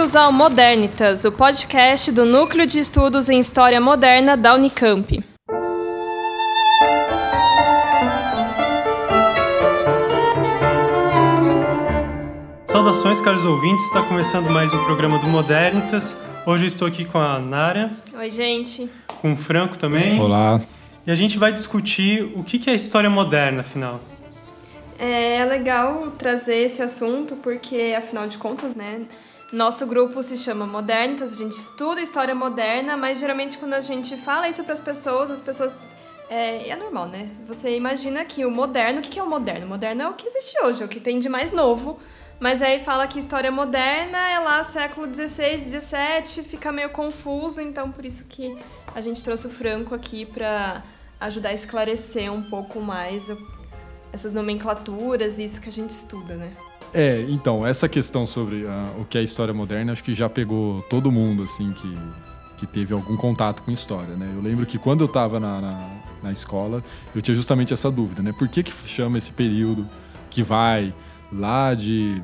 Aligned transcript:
Bem-vindos 0.00 0.16
ao 0.16 0.32
Modernitas, 0.32 1.24
o 1.26 1.32
podcast 1.32 2.10
do 2.10 2.24
Núcleo 2.24 2.66
de 2.66 2.80
Estudos 2.80 3.28
em 3.28 3.38
História 3.38 3.78
Moderna 3.78 4.34
da 4.34 4.54
Unicamp. 4.54 5.22
Saudações, 12.64 13.20
caros 13.20 13.44
ouvintes. 13.44 13.84
Está 13.84 14.02
começando 14.02 14.48
mais 14.48 14.72
um 14.72 14.82
programa 14.84 15.18
do 15.18 15.26
Modernitas. 15.26 16.16
Hoje 16.46 16.64
eu 16.64 16.68
estou 16.68 16.88
aqui 16.88 17.04
com 17.04 17.18
a 17.18 17.38
Nara. 17.38 17.90
Oi, 18.14 18.30
gente. 18.30 18.88
Com 19.20 19.34
o 19.34 19.36
Franco 19.36 19.76
também. 19.76 20.18
Olá. 20.18 20.62
E 21.06 21.10
a 21.10 21.14
gente 21.14 21.36
vai 21.36 21.52
discutir 21.52 22.22
o 22.34 22.42
que 22.42 22.70
é 22.70 22.72
a 22.72 22.76
história 22.76 23.10
moderna, 23.10 23.60
afinal. 23.60 24.00
É 24.98 25.44
legal 25.44 26.10
trazer 26.16 26.56
esse 26.56 26.80
assunto 26.80 27.36
porque, 27.36 27.94
afinal 27.96 28.26
de 28.26 28.38
contas, 28.38 28.74
né? 28.74 29.02
Nosso 29.52 29.84
grupo 29.84 30.22
se 30.22 30.36
chama 30.36 30.64
Modernitas, 30.64 31.32
a 31.32 31.36
gente 31.36 31.52
estuda 31.52 32.00
história 32.00 32.34
moderna, 32.34 32.96
mas 32.96 33.18
geralmente 33.18 33.58
quando 33.58 33.74
a 33.74 33.80
gente 33.80 34.16
fala 34.16 34.48
isso 34.48 34.62
para 34.62 34.74
as 34.74 34.80
pessoas, 34.80 35.30
as 35.30 35.40
pessoas. 35.40 35.76
É, 36.28 36.68
é 36.68 36.76
normal, 36.76 37.08
né? 37.08 37.28
Você 37.46 37.74
imagina 37.74 38.24
que 38.24 38.44
o 38.44 38.50
moderno, 38.52 39.00
o 39.00 39.02
que 39.02 39.18
é 39.18 39.22
o 39.22 39.28
moderno? 39.28 39.66
O 39.66 39.68
moderno 39.68 40.02
é 40.02 40.08
o 40.08 40.14
que 40.14 40.28
existe 40.28 40.56
hoje, 40.62 40.80
é 40.80 40.86
o 40.86 40.88
que 40.88 41.00
tem 41.00 41.18
de 41.18 41.28
mais 41.28 41.50
novo. 41.50 41.98
Mas 42.38 42.62
aí 42.62 42.78
fala 42.78 43.08
que 43.08 43.18
história 43.18 43.50
moderna 43.50 44.16
é 44.30 44.38
lá 44.38 44.62
século 44.62 45.12
XVI, 45.12 45.58
XVII, 45.58 46.44
fica 46.44 46.70
meio 46.70 46.90
confuso, 46.90 47.60
então 47.60 47.90
por 47.90 48.06
isso 48.06 48.26
que 48.26 48.56
a 48.94 49.00
gente 49.00 49.22
trouxe 49.24 49.48
o 49.48 49.50
Franco 49.50 49.94
aqui 49.94 50.24
para 50.24 50.82
ajudar 51.18 51.50
a 51.50 51.52
esclarecer 51.52 52.32
um 52.32 52.42
pouco 52.42 52.80
mais 52.80 53.30
essas 54.12 54.32
nomenclaturas 54.32 55.38
e 55.40 55.44
isso 55.44 55.60
que 55.60 55.68
a 55.68 55.72
gente 55.72 55.90
estuda, 55.90 56.36
né? 56.36 56.56
É, 56.92 57.24
então, 57.28 57.66
essa 57.66 57.88
questão 57.88 58.26
sobre 58.26 58.64
uh, 58.64 59.00
o 59.00 59.04
que 59.04 59.16
é 59.16 59.22
história 59.22 59.54
moderna, 59.54 59.92
acho 59.92 60.02
que 60.02 60.14
já 60.14 60.28
pegou 60.28 60.82
todo 60.82 61.10
mundo, 61.10 61.44
assim, 61.44 61.72
que, 61.72 61.98
que 62.58 62.66
teve 62.66 62.92
algum 62.92 63.16
contato 63.16 63.62
com 63.62 63.70
história, 63.70 64.16
né? 64.16 64.32
Eu 64.34 64.42
lembro 64.42 64.66
que 64.66 64.78
quando 64.78 65.02
eu 65.02 65.06
estava 65.06 65.38
na, 65.38 65.60
na, 65.60 65.90
na, 66.22 66.32
escola, 66.32 66.82
eu 67.14 67.22
tinha 67.22 67.34
justamente 67.34 67.72
essa 67.72 67.90
dúvida, 67.90 68.22
né? 68.22 68.32
Por 68.32 68.48
que 68.48 68.62
que 68.62 68.72
chama 68.88 69.18
esse 69.18 69.32
período 69.32 69.88
que 70.28 70.42
vai 70.42 70.92
lá 71.32 71.74
de 71.74 72.20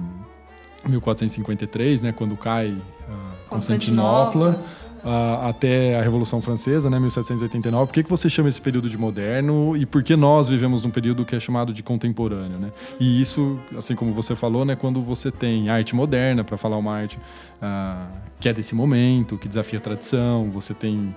1453, 0.85 2.03
né? 2.03 2.13
Quando 2.13 2.37
cai 2.37 2.71
uh, 2.71 3.49
Constantinopla, 3.49 4.53
Constantinopla 4.53 4.86
uh, 5.07 5.49
até 5.49 5.97
a 5.99 6.03
Revolução 6.03 6.41
Francesa, 6.41 6.91
né, 6.91 6.99
1789. 6.99 7.87
Por 7.87 7.93
que, 7.95 8.03
que 8.03 8.11
você 8.11 8.29
chama 8.29 8.49
esse 8.49 8.61
período 8.61 8.91
de 8.91 8.99
moderno 8.99 9.77
e 9.77 9.87
por 9.87 10.03
que 10.03 10.17
nós 10.17 10.49
vivemos 10.49 10.83
num 10.83 10.91
período 10.91 11.25
que 11.25 11.37
é 11.37 11.41
chamado 11.41 11.73
de 11.73 11.83
contemporâneo? 11.83 12.59
Né? 12.59 12.73
E 12.99 13.21
isso, 13.23 13.59
assim 13.79 13.95
como 13.95 14.13
você 14.13 14.35
falou, 14.35 14.65
né, 14.65 14.75
quando 14.75 15.01
você 15.01 15.31
tem 15.31 15.71
arte 15.71 15.95
moderna, 15.95 16.43
para 16.43 16.57
falar 16.57 16.77
uma 16.77 16.97
arte 16.97 17.19
uh, 17.63 18.07
que 18.41 18.49
é 18.49 18.53
desse 18.53 18.75
momento, 18.75 19.39
que 19.39 19.47
desafia 19.47 19.79
a 19.79 19.83
tradição, 19.83 20.51
você 20.51 20.75
tem 20.75 21.15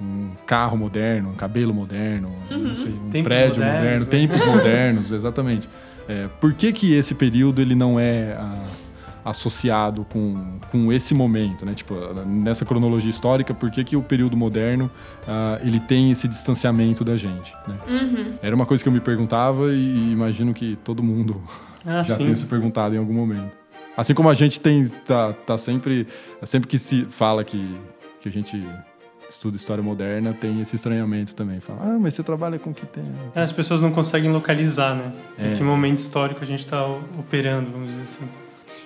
um 0.00 0.30
carro 0.46 0.76
moderno, 0.76 1.30
um 1.30 1.34
cabelo 1.34 1.74
moderno, 1.74 2.32
uhum. 2.50 2.74
sei, 2.74 2.92
um 2.92 3.10
tempos 3.10 3.28
prédio 3.28 3.62
modernos, 3.62 3.76
moderno, 3.76 4.04
né? 4.04 4.10
tempos 4.10 4.46
modernos, 4.46 5.12
exatamente. 5.12 5.68
É, 6.08 6.28
por 6.40 6.52
que, 6.52 6.72
que 6.72 6.94
esse 6.94 7.14
período 7.14 7.60
ele 7.60 7.76
não 7.76 7.98
é 7.98 8.36
uh, 8.36 8.81
associado 9.24 10.04
com, 10.04 10.58
com 10.70 10.92
esse 10.92 11.14
momento, 11.14 11.64
né? 11.64 11.74
Tipo, 11.74 11.94
nessa 12.24 12.64
cronologia 12.64 13.10
histórica, 13.10 13.54
por 13.54 13.70
que, 13.70 13.84
que 13.84 13.96
o 13.96 14.02
período 14.02 14.36
moderno 14.36 14.90
uh, 15.22 15.66
ele 15.66 15.78
tem 15.80 16.10
esse 16.10 16.26
distanciamento 16.26 17.04
da 17.04 17.16
gente? 17.16 17.54
Né? 17.66 17.76
Uhum. 17.88 18.32
Era 18.42 18.54
uma 18.54 18.66
coisa 18.66 18.82
que 18.82 18.88
eu 18.88 18.92
me 18.92 19.00
perguntava 19.00 19.72
e 19.72 20.12
imagino 20.12 20.52
que 20.52 20.76
todo 20.76 21.02
mundo 21.02 21.40
ah, 21.86 22.02
já 22.02 22.16
sim. 22.16 22.24
tenha 22.24 22.36
se 22.36 22.46
perguntado 22.46 22.94
em 22.94 22.98
algum 22.98 23.14
momento. 23.14 23.52
Assim 23.96 24.14
como 24.14 24.28
a 24.28 24.34
gente 24.34 24.58
tem 24.58 24.88
tá, 24.88 25.32
tá 25.32 25.58
sempre 25.58 26.06
sempre 26.44 26.66
que 26.66 26.78
se 26.78 27.04
fala 27.04 27.44
que, 27.44 27.78
que 28.20 28.28
a 28.28 28.32
gente 28.32 28.66
estuda 29.28 29.56
história 29.56 29.82
moderna 29.82 30.32
tem 30.38 30.60
esse 30.60 30.76
estranhamento 30.76 31.34
também. 31.34 31.60
Fala, 31.60 31.80
ah, 31.82 31.98
mas 31.98 32.14
você 32.14 32.22
trabalha 32.22 32.58
com 32.58 32.70
o 32.70 32.74
que 32.74 32.86
tem. 32.86 33.04
É, 33.34 33.42
as 33.42 33.52
pessoas 33.52 33.80
não 33.80 33.90
conseguem 33.90 34.30
localizar, 34.30 34.94
né? 34.94 35.12
É. 35.38 35.52
Em 35.52 35.56
que 35.56 35.62
momento 35.62 35.98
histórico 35.98 36.42
a 36.42 36.46
gente 36.46 36.60
está 36.60 36.86
operando, 36.86 37.70
vamos 37.70 37.88
dizer 37.88 38.02
assim. 38.02 38.28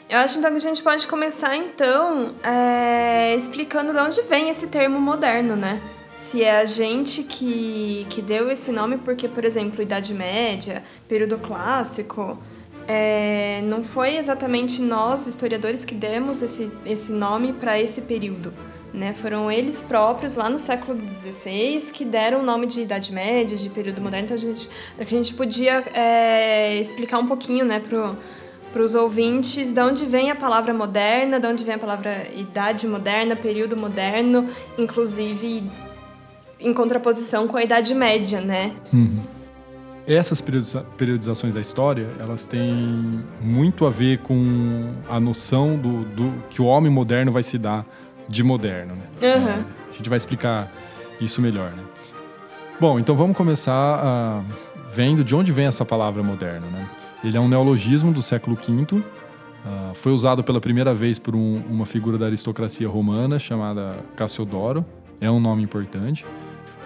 Eu 0.08 0.18
acho 0.18 0.38
então 0.38 0.50
que 0.52 0.56
a 0.56 0.60
gente 0.60 0.82
pode 0.84 1.08
começar 1.08 1.56
então 1.56 2.30
é, 2.44 3.34
explicando 3.34 3.92
de 3.92 3.98
onde 3.98 4.22
vem 4.22 4.48
esse 4.48 4.68
termo 4.68 5.00
moderno, 5.00 5.56
né? 5.56 5.80
Se 6.16 6.44
é 6.44 6.58
a 6.58 6.64
gente 6.64 7.24
que, 7.24 8.06
que 8.08 8.22
deu 8.22 8.48
esse 8.50 8.70
nome 8.70 8.98
porque, 8.98 9.28
por 9.28 9.44
exemplo, 9.44 9.82
Idade 9.82 10.14
Média, 10.14 10.84
período 11.08 11.38
clássico, 11.38 12.38
é, 12.86 13.60
não 13.64 13.82
foi 13.82 14.16
exatamente 14.16 14.80
nós, 14.80 15.26
historiadores, 15.26 15.84
que 15.84 15.94
demos 15.94 16.40
esse, 16.40 16.72
esse 16.86 17.10
nome 17.10 17.52
para 17.52 17.78
esse 17.78 18.02
período. 18.02 18.54
Né? 18.94 19.12
Foram 19.12 19.50
eles 19.50 19.82
próprios, 19.82 20.36
lá 20.36 20.48
no 20.48 20.58
século 20.58 20.98
XVI, 21.06 21.90
que 21.92 22.04
deram 22.04 22.40
o 22.40 22.42
nome 22.42 22.66
de 22.66 22.80
Idade 22.80 23.12
Média, 23.12 23.56
de 23.56 23.68
período 23.68 24.00
moderno. 24.00 24.24
Então 24.24 24.36
a 24.36 24.40
gente, 24.40 24.70
a 24.98 25.02
gente 25.02 25.34
podia 25.34 25.84
é, 25.92 26.76
explicar 26.76 27.18
um 27.18 27.26
pouquinho 27.26 27.64
né, 27.64 27.80
para 27.80 28.14
para 28.76 28.84
os 28.84 28.94
ouvintes 28.94 29.72
de 29.72 29.80
onde 29.80 30.04
vem 30.04 30.30
a 30.30 30.36
palavra 30.36 30.74
moderna, 30.74 31.40
de 31.40 31.46
onde 31.46 31.64
vem 31.64 31.76
a 31.76 31.78
palavra 31.78 32.28
idade 32.36 32.86
moderna, 32.86 33.34
período 33.34 33.74
moderno, 33.74 34.50
inclusive 34.76 35.64
em 36.60 36.74
contraposição 36.74 37.48
com 37.48 37.56
a 37.56 37.62
Idade 37.62 37.94
Média, 37.94 38.42
né? 38.42 38.74
Uhum. 38.92 39.22
Essas 40.06 40.42
periodizações 40.98 41.54
da 41.54 41.60
história, 41.60 42.06
elas 42.20 42.44
têm 42.44 43.24
muito 43.40 43.86
a 43.86 43.90
ver 43.90 44.18
com 44.18 44.92
a 45.08 45.18
noção 45.18 45.78
do, 45.78 46.04
do 46.04 46.34
que 46.50 46.60
o 46.60 46.66
homem 46.66 46.92
moderno 46.92 47.32
vai 47.32 47.42
se 47.42 47.56
dar 47.56 47.86
de 48.28 48.44
moderno, 48.44 48.94
né? 48.94 49.36
Uhum. 49.36 49.48
É, 49.48 49.64
a 49.88 49.92
gente 49.92 50.10
vai 50.10 50.18
explicar 50.18 50.70
isso 51.18 51.40
melhor, 51.40 51.70
né? 51.70 51.82
Bom, 52.78 53.00
então 53.00 53.16
vamos 53.16 53.38
começar 53.38 54.04
uh, 54.04 54.44
vendo 54.92 55.24
de 55.24 55.34
onde 55.34 55.50
vem 55.50 55.64
essa 55.64 55.82
palavra 55.82 56.22
moderno, 56.22 56.66
né? 56.70 56.86
Ele 57.24 57.36
é 57.36 57.40
um 57.40 57.48
neologismo 57.48 58.12
do 58.12 58.22
século 58.22 58.56
V. 58.56 58.72
Uh, 58.72 59.94
foi 59.94 60.12
usado 60.12 60.44
pela 60.44 60.60
primeira 60.60 60.94
vez 60.94 61.18
por 61.18 61.34
um, 61.34 61.62
uma 61.68 61.86
figura 61.86 62.16
da 62.16 62.26
aristocracia 62.26 62.88
romana 62.88 63.38
chamada 63.38 63.98
Cassiodoro. 64.14 64.84
É 65.20 65.30
um 65.30 65.40
nome 65.40 65.62
importante. 65.62 66.24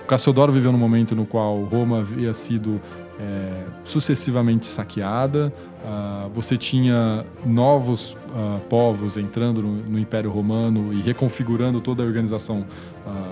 Cassiodoro 0.06 0.52
viveu 0.52 0.72
num 0.72 0.78
momento 0.78 1.14
no 1.14 1.26
qual 1.26 1.62
Roma 1.64 1.98
havia 1.98 2.32
sido 2.32 2.80
é, 3.18 3.64
sucessivamente 3.84 4.66
saqueada. 4.66 5.52
Uh, 5.84 6.30
você 6.30 6.56
tinha 6.56 7.24
novos 7.44 8.12
uh, 8.12 8.60
povos 8.68 9.16
entrando 9.16 9.62
no, 9.62 9.76
no, 9.76 9.98
Império 9.98 10.30
Romano 10.30 10.92
e 10.92 11.00
reconfigurando 11.00 11.80
toda 11.80 12.02
a 12.02 12.06
organização 12.06 12.64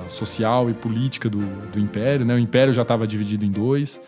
social 0.09 0.69
e 0.69 0.75
política 0.75 1.29
do, 1.29 1.39
do 1.71 1.79
Império. 1.79 2.27
Né? 2.27 2.35
O 2.35 2.39
Império 2.39 2.73
já 2.73 2.83
estava 2.83 3.07
dividido 3.07 3.45
em 3.45 3.51
dois 3.51 4.01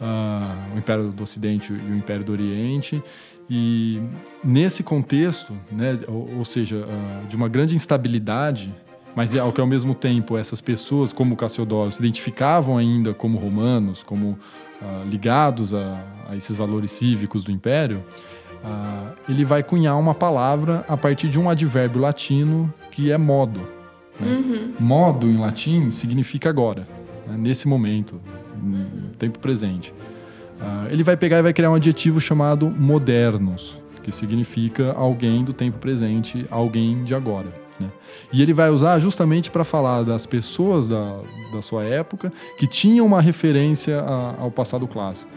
uh, 0.00 0.74
o 0.74 0.78
Império 0.78 1.10
do 1.10 1.22
Ocidente 1.22 1.72
e 1.72 1.92
o 1.92 1.96
Império 1.96 2.24
do 2.24 2.32
Oriente. 2.32 3.02
E 3.48 4.00
nesse 4.42 4.82
contexto, 4.82 5.52
né, 5.70 5.98
ou, 6.08 6.38
ou 6.38 6.44
seja, 6.44 6.76
uh, 6.76 7.26
de 7.26 7.36
uma 7.36 7.48
grande 7.48 7.74
instabilidade, 7.74 8.74
mas 9.14 9.36
ao 9.36 9.52
que 9.52 9.60
ao 9.60 9.66
mesmo 9.66 9.94
tempo 9.94 10.36
essas 10.36 10.60
pessoas, 10.60 11.12
como 11.12 11.36
Cassiodoro, 11.36 11.90
se 11.92 12.00
identificavam 12.00 12.76
ainda 12.76 13.14
como 13.14 13.38
romanos, 13.38 14.02
como 14.02 14.30
uh, 14.30 15.08
ligados 15.08 15.74
a, 15.74 16.04
a, 16.28 16.36
esses 16.36 16.56
valores 16.56 16.90
cívicos 16.90 17.44
do 17.44 17.52
Império, 17.52 18.02
ele 19.28 19.44
vai 19.44 19.62
cunhar 19.62 19.98
uma 20.00 20.14
palavra 20.14 20.86
a 20.88 20.96
partir 20.96 21.28
de 21.28 21.38
um 21.38 21.50
advérbio 21.50 22.00
latino 22.00 22.72
que 22.90 23.12
é 23.12 23.18
modo. 23.18 23.60
Né? 24.18 24.26
Uhum. 24.26 24.72
Modo 24.80 25.26
em 25.26 25.36
latim 25.36 25.90
significa 25.90 26.48
agora, 26.48 26.88
né, 27.26 27.36
nesse 27.38 27.68
momento, 27.68 28.20
no 28.62 29.10
tempo 29.18 29.38
presente. 29.38 29.92
Uh, 30.60 30.88
ele 30.90 31.02
vai 31.02 31.16
pegar 31.16 31.38
e 31.38 31.42
vai 31.42 31.52
criar 31.52 31.70
um 31.70 31.74
adjetivo 31.74 32.20
chamado 32.20 32.70
modernos, 32.70 33.80
que 34.02 34.12
significa 34.12 34.92
alguém 34.92 35.44
do 35.44 35.52
tempo 35.52 35.78
presente, 35.78 36.46
alguém 36.50 37.04
de 37.04 37.14
agora. 37.14 37.52
Né? 37.80 37.88
E 38.32 38.42
ele 38.42 38.52
vai 38.52 38.70
usar 38.70 38.98
justamente 38.98 39.50
para 39.50 39.64
falar 39.64 40.02
das 40.02 40.26
pessoas 40.26 40.88
da, 40.88 41.20
da 41.52 41.62
sua 41.62 41.84
época 41.84 42.32
que 42.58 42.66
tinham 42.66 43.04
uma 43.04 43.20
referência 43.20 44.00
a, 44.00 44.42
ao 44.42 44.50
passado 44.50 44.86
clássico. 44.86 45.30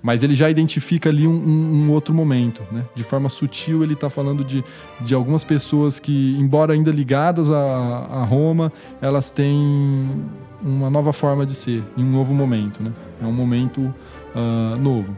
Mas 0.00 0.22
ele 0.22 0.34
já 0.34 0.48
identifica 0.48 1.08
ali 1.08 1.26
um, 1.26 1.32
um, 1.32 1.86
um 1.86 1.90
outro 1.90 2.14
momento. 2.14 2.62
Né? 2.70 2.84
De 2.94 3.02
forma 3.02 3.28
sutil, 3.28 3.82
ele 3.82 3.94
está 3.94 4.08
falando 4.08 4.44
de, 4.44 4.64
de 5.00 5.14
algumas 5.14 5.42
pessoas 5.42 5.98
que, 5.98 6.36
embora 6.38 6.72
ainda 6.72 6.90
ligadas 6.90 7.50
a, 7.50 7.58
a 7.58 8.24
Roma, 8.24 8.72
elas 9.00 9.30
têm 9.30 10.24
uma 10.62 10.90
nova 10.90 11.12
forma 11.12 11.46
de 11.46 11.54
ser, 11.54 11.84
em 11.96 12.04
um 12.04 12.10
novo 12.10 12.34
momento. 12.34 12.82
Né? 12.82 12.92
É 13.22 13.26
um 13.26 13.32
momento 13.32 13.94
uh, 14.34 14.76
novo. 14.78 15.16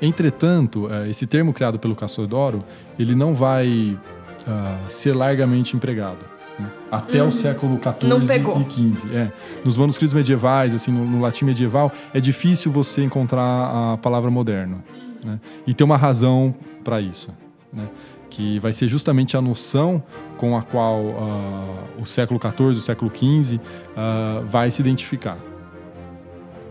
Entretanto, 0.00 0.86
uh, 0.86 1.06
esse 1.08 1.26
termo 1.26 1.52
criado 1.52 1.78
pelo 1.78 1.94
Cassodoro, 1.94 2.64
ele 2.98 3.14
não 3.14 3.34
vai 3.34 3.98
uh, 4.46 4.90
ser 4.90 5.14
largamente 5.14 5.76
empregado. 5.76 6.18
Né? 6.58 6.68
Até 6.90 7.20
o 7.20 7.26
uhum. 7.26 7.30
século 7.30 7.78
XIV 7.78 8.88
e 8.88 8.94
XV. 8.94 9.14
É. 9.14 9.32
Nos 9.64 9.76
manuscritos 9.76 10.14
medievais, 10.14 10.74
assim, 10.74 10.90
no, 10.90 11.04
no, 11.04 11.20
latim 11.20 11.44
medieval, 11.44 11.92
é 12.12 12.20
difícil 12.20 12.72
você 12.72 13.02
encontrar 13.02 13.92
a 13.92 13.96
palavra 13.98 14.30
moderno. 14.30 14.82
Né? 15.24 15.38
E 15.66 15.74
tem 15.74 15.84
uma 15.84 15.96
razão 15.96 16.54
para 16.82 17.00
isso. 17.00 17.28
Né? 17.72 17.86
Que 18.30 18.58
vai 18.60 18.72
ser 18.72 18.88
justamente 18.88 19.36
a 19.36 19.40
noção 19.40 20.02
com 20.36 20.56
a 20.56 20.62
qual 20.62 21.00
uh, 21.00 22.00
o 22.00 22.06
século 22.06 22.40
XIV, 22.40 22.68
o 22.68 22.74
século 22.76 23.10
XV 23.14 23.56
uh, 23.56 24.46
vai 24.46 24.70
se 24.70 24.80
identificar. 24.80 25.38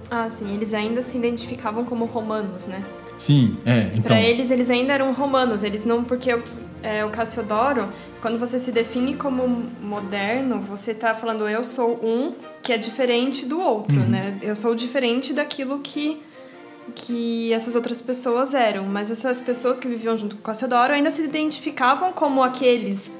Ah, 0.10 0.30
sim, 0.30 0.52
eles 0.56 0.74
ainda 0.74 1.02
se 1.02 1.18
identificavam 1.18 1.86
como 1.86 2.06
romanos, 2.06 2.66
né? 2.66 2.84
Sim, 3.18 3.58
é. 3.66 3.92
Então... 3.94 4.04
Para 4.04 4.22
eles, 4.22 4.50
eles 4.50 4.70
ainda 4.70 4.94
eram 4.94 5.14
romanos. 5.14 5.64
Eles 5.64 5.86
não, 5.86 6.04
porque 6.04 6.32
é, 6.82 7.06
o 7.06 7.10
Cassiodoro, 7.10 7.90
quando 8.22 8.40
você 8.40 8.58
se 8.58 8.72
define 8.72 9.14
como 9.16 9.66
moderno, 9.82 10.60
você 10.62 10.92
está 10.92 11.14
falando 11.14 11.48
eu 11.48 11.64
sou 11.64 12.00
um 12.04 12.34
que 12.64 12.74
é 12.74 12.78
diferente 12.78 13.46
do 13.46 13.60
outro, 13.60 14.00
uhum. 14.00 14.08
né? 14.08 14.38
Eu 14.42 14.56
sou 14.56 14.74
diferente 14.74 15.34
daquilo 15.34 15.80
que 15.80 16.22
que 16.96 17.52
essas 17.54 17.76
outras 17.76 18.02
pessoas 18.02 18.54
eram, 18.54 18.86
mas 18.86 19.10
essas 19.10 19.42
pessoas 19.42 19.80
que 19.80 19.88
viviam 19.88 20.16
junto 20.16 20.36
com 20.36 20.42
Cassiodoro 20.42 20.94
ainda 20.94 21.10
se 21.10 21.24
identificavam 21.24 22.12
como 22.12 22.44
aqueles 22.44 23.12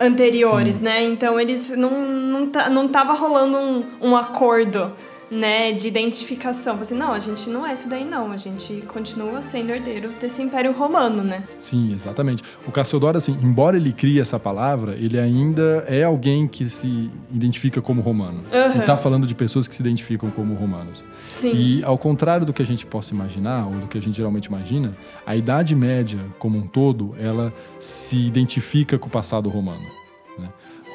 anteriores, 0.00 0.76
Sim. 0.76 0.84
né? 0.84 1.02
Então 1.02 1.38
eles 1.38 1.70
não 1.70 1.90
não, 1.90 2.46
não 2.70 2.88
tava 2.88 3.14
rolando 3.14 3.56
um, 3.56 3.84
um 4.00 4.16
acordo 4.16 4.92
né, 5.34 5.72
de 5.72 5.88
identificação. 5.88 6.76
Você, 6.76 6.94
não, 6.94 7.12
a 7.12 7.18
gente 7.18 7.50
não 7.50 7.66
é 7.66 7.72
isso 7.72 7.88
daí 7.88 8.04
não, 8.04 8.30
a 8.30 8.36
gente 8.36 8.82
continua 8.86 9.42
sendo 9.42 9.70
herdeiros 9.70 10.14
desse 10.14 10.40
Império 10.40 10.72
Romano, 10.72 11.22
né? 11.24 11.44
Sim, 11.58 11.92
exatamente. 11.92 12.42
O 12.66 12.70
Cassiodoro, 12.72 13.18
assim, 13.18 13.36
embora 13.42 13.76
ele 13.76 13.92
crie 13.92 14.20
essa 14.20 14.38
palavra, 14.38 14.94
ele 14.94 15.18
ainda 15.18 15.84
é 15.88 16.04
alguém 16.04 16.46
que 16.46 16.68
se 16.68 17.10
identifica 17.32 17.82
como 17.82 18.00
romano. 18.00 18.40
Uhum. 18.52 18.70
Ele 18.70 18.78
está 18.78 18.96
falando 18.96 19.26
de 19.26 19.34
pessoas 19.34 19.66
que 19.66 19.74
se 19.74 19.82
identificam 19.82 20.30
como 20.30 20.54
romanos. 20.54 21.04
Sim. 21.28 21.52
E 21.54 21.84
ao 21.84 21.98
contrário 21.98 22.46
do 22.46 22.52
que 22.52 22.62
a 22.62 22.66
gente 22.66 22.86
possa 22.86 23.12
imaginar, 23.12 23.66
ou 23.66 23.74
do 23.80 23.86
que 23.88 23.98
a 23.98 24.02
gente 24.02 24.16
geralmente 24.16 24.46
imagina, 24.46 24.96
a 25.26 25.34
Idade 25.34 25.74
Média 25.74 26.20
como 26.38 26.58
um 26.58 26.66
todo, 26.66 27.14
ela 27.18 27.52
se 27.80 28.16
identifica 28.16 28.98
com 28.98 29.08
o 29.08 29.10
passado 29.10 29.48
romano. 29.48 30.03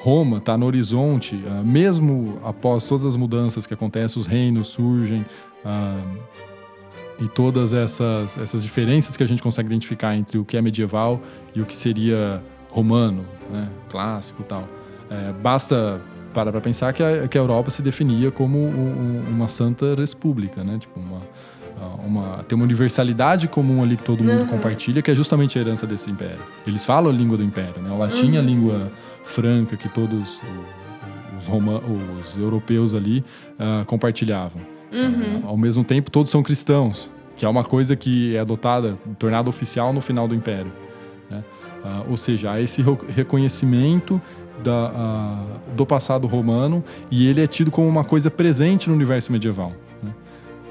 Roma 0.02 0.38
está 0.38 0.58
no 0.58 0.66
horizonte, 0.66 1.36
uh, 1.36 1.66
mesmo 1.66 2.40
após 2.44 2.86
todas 2.86 3.06
as 3.06 3.16
mudanças 3.16 3.68
que 3.68 3.74
acontecem, 3.74 4.20
os 4.20 4.28
reinos 4.28 4.70
surgem 4.70 5.26
uh, 5.66 6.20
e 7.20 7.28
todas 7.28 7.74
essas, 7.74 8.38
essas 8.38 8.64
diferenças 8.64 9.18
que 9.18 9.24
a 9.24 9.28
gente 9.28 9.44
consegue 9.44 9.68
identificar 9.68 10.16
entre 10.16 10.38
o 10.38 10.46
que 10.46 10.56
é 10.56 10.62
medieval 10.62 11.20
e 11.54 11.62
o 11.62 11.66
que 11.66 11.76
seria 11.76 12.42
romano, 12.70 13.26
né, 13.52 13.70
clássico 13.90 14.42
e 14.42 14.46
tal. 14.46 14.68
É, 15.10 15.34
basta 15.34 16.00
parar 16.34 16.52
para 16.52 16.62
pensar 16.62 16.94
que 16.94 17.04
a, 17.04 17.28
que 17.28 17.38
a 17.38 17.42
Europa 17.42 17.72
se 17.72 17.82
definia 17.82 18.32
como 18.32 18.60
um, 18.60 19.26
uma 19.28 19.48
santa 19.48 19.96
república, 19.96 20.64
né? 20.64 20.78
Tipo 20.78 21.00
uma, 21.00 21.22
ah, 21.82 21.96
uma, 22.06 22.44
tem 22.44 22.56
uma 22.56 22.64
universalidade 22.64 23.48
comum 23.48 23.82
ali 23.82 23.98
que 23.98 24.04
todo 24.04 24.24
mundo 24.24 24.42
uhum. 24.42 24.48
compartilha, 24.48 25.02
que 25.02 25.10
é 25.10 25.16
justamente 25.16 25.58
a 25.58 25.62
herança 25.62 25.88
desse 25.88 26.12
império. 26.12 26.42
Eles 26.66 26.86
falam 26.86 27.12
a 27.12 27.14
língua 27.14 27.38
do 27.38 27.44
império, 27.44 27.82
né? 27.82 27.90
O 27.92 27.98
latim 27.98 28.30
uhum. 28.30 28.36
é 28.36 28.38
a 28.38 28.42
uhum. 28.42 28.46
língua 28.46 28.92
franca 29.30 29.78
que 29.78 29.88
todos 29.88 30.42
os, 31.38 31.48
Roma, 31.48 31.82
os 32.20 32.38
europeus 32.38 32.94
ali 32.94 33.24
uh, 33.60 33.86
compartilhavam. 33.86 34.62
Uhum. 34.92 35.42
Uh, 35.44 35.48
ao 35.48 35.58
mesmo 35.58 35.84
tempo, 35.84 36.10
todos 36.10 36.32
são 36.32 36.42
cristãos, 36.42 37.10
que 37.38 37.46
é 37.46 37.50
uma 37.50 37.64
coisa 37.64 37.96
que 37.96 38.36
é 38.36 38.40
adotada, 38.40 38.98
tornada 39.18 39.48
oficial 39.48 39.94
no 39.94 40.02
final 40.02 40.28
do 40.28 40.36
Império. 40.36 40.72
Né? 41.30 41.44
Uh, 41.84 42.12
ou 42.12 42.18
seja, 42.18 42.52
há 42.52 42.60
esse 42.62 42.84
reconhecimento 43.16 44.22
da, 44.64 45.46
do 45.78 45.86
passado 45.86 46.28
romano 46.28 46.84
e 47.10 47.28
ele 47.28 47.42
é 47.42 47.48
tido 47.48 47.72
como 47.72 47.88
uma 47.88 48.04
coisa 48.04 48.30
presente 48.30 48.90
no 48.90 48.96
universo 48.96 49.32
medieval. 49.32 49.72
Né? 50.04 50.14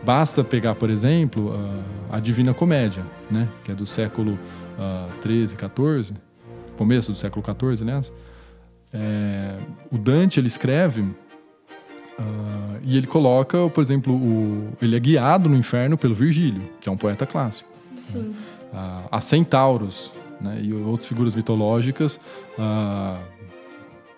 Basta 0.05 0.45
pegar, 0.45 0.75
por 0.75 0.91
exemplo, 0.91 1.55
a 2.11 2.21
Divina 2.21 2.53
Comédia, 2.53 3.03
né? 3.31 3.49
que 3.65 3.73
é 3.73 3.75
do 3.75 3.87
século 3.87 4.39
XIII, 5.23 5.47
XIV, 5.47 6.15
começo 6.77 7.11
do 7.13 7.17
século 7.17 7.43
XIV, 7.45 7.83
aliás. 7.83 8.13
É, 8.93 9.57
o 9.91 9.99
Dante 9.99 10.41
ele 10.41 10.47
escreve 10.47 11.03
uh, 11.03 11.15
e 12.83 12.97
ele 12.97 13.07
coloca, 13.07 13.69
por 13.69 13.81
exemplo, 13.81 14.15
o, 14.15 14.69
ele 14.81 14.97
é 14.97 15.01
guiado 15.01 15.49
no 15.49 15.57
inferno 15.57 15.97
pelo 15.99 16.15
Virgílio, 16.15 16.63
que 16.81 16.89
é 16.89 16.93
um 16.93 16.97
poeta 16.97 17.27
clássico. 17.27 17.69
Sim. 17.97 18.35
Uh, 18.73 19.09
há 19.11 19.21
centauros 19.21 20.13
né, 20.41 20.61
e 20.63 20.73
outras 20.73 21.07
figuras 21.07 21.35
mitológicas 21.35 22.21
uh, 22.59 23.19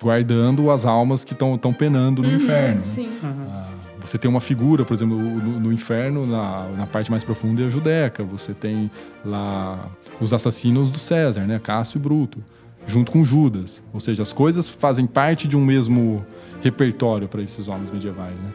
guardando 0.01 0.71
as 0.71 0.85
almas 0.85 1.25
que 1.25 1.33
estão 1.33 1.73
penando 1.73 2.23
no 2.23 2.29
uhum, 2.29 2.37
inferno. 2.37 2.81
Sim. 2.85 3.11
Uhum. 3.23 3.81
Você 4.01 4.17
tem 4.17 4.31
uma 4.31 4.41
figura, 4.41 4.85
por 4.85 4.95
exemplo, 4.95 5.17
no, 5.17 5.61
no 5.61 5.73
inferno, 5.73 6.27
na, 6.27 6.69
na, 6.69 6.87
parte 6.87 7.11
mais 7.11 7.23
profunda 7.23 7.63
é 7.63 7.67
a 7.67 7.69
Judeca. 7.69 8.25
Você 8.25 8.55
tem 8.55 8.91
lá 9.23 9.91
os 10.19 10.33
assassinos 10.33 10.91
do 10.91 10.99
César, 10.99 11.43
né? 11.43 11.61
Cássio 11.63 11.99
e 11.99 12.01
Bruto 12.01 12.43
junto 12.87 13.13
com 13.13 13.25
Judas. 13.25 13.83
Ou 13.93 14.01
seja, 14.01 14.23
as 14.23 14.33
coisas 14.33 14.69
fazem 14.69 15.07
parte 15.07 15.47
de 15.47 15.57
um 15.57 15.65
mesmo 15.65 16.25
repertório 16.63 17.29
para 17.29 17.43
esses 17.43 17.69
homens 17.69 17.91
medievais, 17.91 18.41
né? 18.41 18.51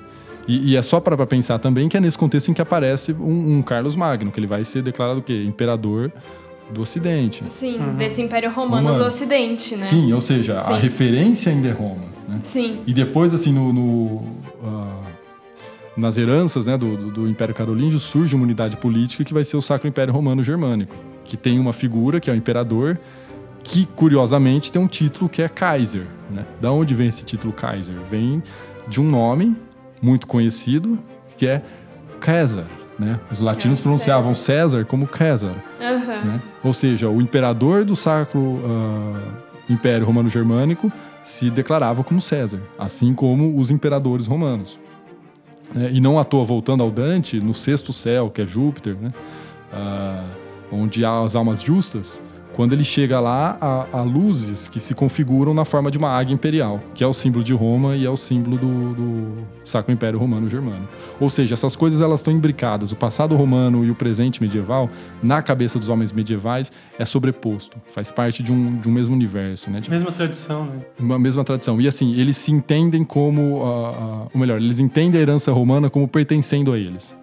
E, 0.48 0.72
e 0.72 0.76
é 0.76 0.82
só 0.84 1.00
para 1.00 1.26
pensar 1.26 1.58
também 1.58 1.90
que 1.90 1.98
é 1.98 2.00
nesse 2.00 2.18
contexto 2.18 2.50
em 2.50 2.54
que 2.54 2.62
aparece 2.62 3.14
um, 3.14 3.58
um, 3.58 3.62
Carlos 3.64 3.96
Magno, 3.96 4.32
que 4.32 4.40
ele 4.40 4.48
vai 4.48 4.64
ser 4.64 4.84
declarado 4.84 5.20
o 5.20 5.24
quê? 5.24 5.44
Imperador 5.44 6.12
do 6.70 6.82
Ocidente. 6.82 7.44
Sim, 7.48 7.78
uhum. 7.78 7.96
desse 7.96 8.22
Império 8.22 8.52
Romano, 8.52 8.88
Romano, 8.88 9.04
do 9.04 9.08
Ocidente, 9.08 9.76
né? 9.76 9.86
Sim, 9.86 10.14
ou 10.14 10.22
seja, 10.22 10.60
Sim. 10.60 10.74
a 10.74 10.78
referência 10.78 11.52
ainda 11.52 11.70
é 11.70 11.72
Roma. 11.72 12.06
Né? 12.28 12.40
Sim. 12.42 12.80
E 12.86 12.94
depois, 12.94 13.34
assim, 13.34 13.52
no, 13.52 13.74
no 13.74 13.82
uh, 13.82 15.06
nas 15.98 16.18
heranças 16.18 16.66
né, 16.66 16.78
do, 16.78 17.12
do, 17.12 17.28
Império 17.28 17.54
Carolíngio 17.54 18.00
surge 18.00 18.36
uma 18.36 18.44
unidade 18.44 18.78
política 18.78 19.24
que 19.24 19.34
vai 19.34 19.46
ser 19.46 19.58
o 19.58 19.62
Sacro 19.62 19.88
Império 19.88 20.14
Romano 20.14 20.44
Germânico, 20.44 20.96
que 21.24 21.38
tem 21.38 21.60
uma 21.60 21.72
figura 21.72 22.20
que 22.20 22.30
é 22.30 22.34
o 22.34 22.36
imperador 22.36 23.00
que 23.66 23.88
curiosamente 23.88 24.72
tem 24.72 24.80
um 24.80 24.88
título 24.88 25.28
que 25.28 25.42
é 25.42 25.50
Kaiser. 25.50 26.06
Né? 26.30 26.46
Da 26.62 26.72
onde 26.72 26.94
vem 26.94 27.08
esse 27.08 27.26
título 27.26 27.52
Kaiser? 27.52 27.96
Vem 28.10 28.42
de 28.88 29.02
um 29.02 29.04
nome 29.04 29.58
muito 30.00 30.28
conhecido 30.28 31.00
que 31.36 31.48
é 31.48 31.64
César. 32.24 32.68
Né? 32.98 33.20
Os 33.30 33.42
latinos 33.42 33.80
é 33.80 33.82
pronunciavam 33.82 34.36
César. 34.36 34.70
César 34.70 34.86
como 34.86 35.10
César. 35.12 35.56
Uhum. 35.82 36.32
Né? 36.32 36.42
Ou 36.64 36.74
seja, 36.74 37.10
o 37.10 37.20
imperador 37.20 37.84
do 37.84 37.96
Sacro 37.96 38.40
uh, 38.40 39.18
Império 39.68 40.06
Romano 40.06 40.30
Germânico 40.30 40.92
se 41.24 41.50
declarava 41.50 42.04
como 42.04 42.22
César, 42.22 42.62
assim 42.78 43.16
como 43.16 43.58
os 43.60 43.72
imperadores 43.72 44.28
romanos. 44.28 44.80
É, 45.76 45.90
e 45.92 46.00
não 46.00 46.20
à 46.20 46.24
toa, 46.24 46.46
voltando 46.46 46.84
ao 46.84 46.92
Dante, 46.92 47.40
no 47.40 47.54
sexto 47.54 47.92
céu, 47.92 48.30
que 48.30 48.44
é 48.44 48.46
Júpiter, 48.46 48.96
né? 48.96 49.12
uh, 49.74 50.24
onde 50.72 51.04
há 51.04 51.22
as 51.22 51.36
almas 51.36 51.62
justas, 51.62 52.22
quando 52.56 52.72
ele 52.72 52.86
chega 52.86 53.20
lá, 53.20 53.58
há, 53.60 53.86
há, 53.92 54.02
luzes 54.02 54.70
que 54.70 54.80
se 54.80 54.96
configuram 54.96 55.54
na 55.54 55.66
forma 55.66 55.92
de 55.92 55.98
uma 55.98 56.08
águia 56.08 56.34
imperial, 56.34 56.80
que 56.94 57.04
é 57.04 57.08
o 57.08 57.14
símbolo 57.14 57.44
de 57.44 57.54
Roma 57.54 57.98
e 57.98 58.06
é 58.06 58.10
o 58.10 58.16
símbolo 58.16 58.58
do, 58.58 58.94
do 58.94 59.34
Sacro 59.62 59.92
Império 59.92 60.18
Romano 60.18 60.48
Germano. 60.48 60.88
Ou 61.20 61.30
seja, 61.30 61.54
essas 61.54 61.76
coisas 61.76 62.00
elas 62.00 62.22
estão 62.22 62.34
imbricadas. 62.34 62.94
O 62.94 62.96
passado 62.96 63.36
romano 63.36 63.84
e 63.84 63.92
o 63.92 63.96
presente 63.96 64.42
medieval, 64.42 64.90
na 65.22 65.42
cabeça 65.42 65.78
dos 65.78 65.90
homens 65.90 66.14
medievais, 66.14 66.72
é 66.98 67.04
sobreposto. 67.04 67.78
Faz 67.94 68.10
parte 68.10 68.42
de 68.42 68.54
um, 68.54 68.78
de 68.78 68.88
um 68.88 68.92
mesmo 68.92 69.14
universo. 69.14 69.70
Né? 69.70 69.82
mesma 69.90 70.14
tradição, 70.14 70.64
né? 70.64 70.80
Uma 70.98 71.20
mesma 71.20 71.44
tradição. 71.44 71.82
E 71.82 71.90
assim, 71.90 72.14
eles 72.16 72.38
se 72.38 72.54
entendem 72.54 73.04
como... 73.04 73.58
Uh, 73.58 73.66
uh, 73.66 74.30
ou 74.34 74.40
melhor, 74.40 74.62
eles 74.62 74.80
entendem 74.80 75.20
a 75.20 75.22
herança 75.22 75.52
romana 75.52 75.90
como 75.90 76.08
pertencendo 76.08 76.72
a 76.72 76.80
eles. 76.80 77.14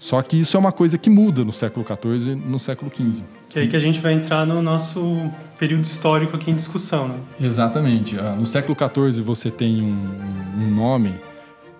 Só 0.00 0.22
que 0.22 0.40
isso 0.40 0.56
é 0.56 0.60
uma 0.60 0.72
coisa 0.72 0.96
que 0.96 1.10
muda 1.10 1.44
no 1.44 1.52
século 1.52 1.84
XIV 1.86 2.30
e 2.30 2.34
no 2.34 2.58
século 2.58 2.90
XV. 2.90 3.22
Que 3.50 3.58
é 3.58 3.62
aí 3.62 3.68
que 3.68 3.76
a 3.76 3.80
gente 3.80 4.00
vai 4.00 4.14
entrar 4.14 4.46
no 4.46 4.62
nosso 4.62 5.30
período 5.58 5.84
histórico 5.84 6.34
aqui 6.34 6.50
em 6.50 6.54
discussão, 6.54 7.06
né? 7.06 7.18
Exatamente. 7.38 8.18
Ah, 8.18 8.34
no 8.34 8.46
século 8.46 8.74
XIV 8.74 9.22
você 9.22 9.50
tem 9.50 9.82
um, 9.82 10.18
um 10.58 10.70
nome 10.74 11.14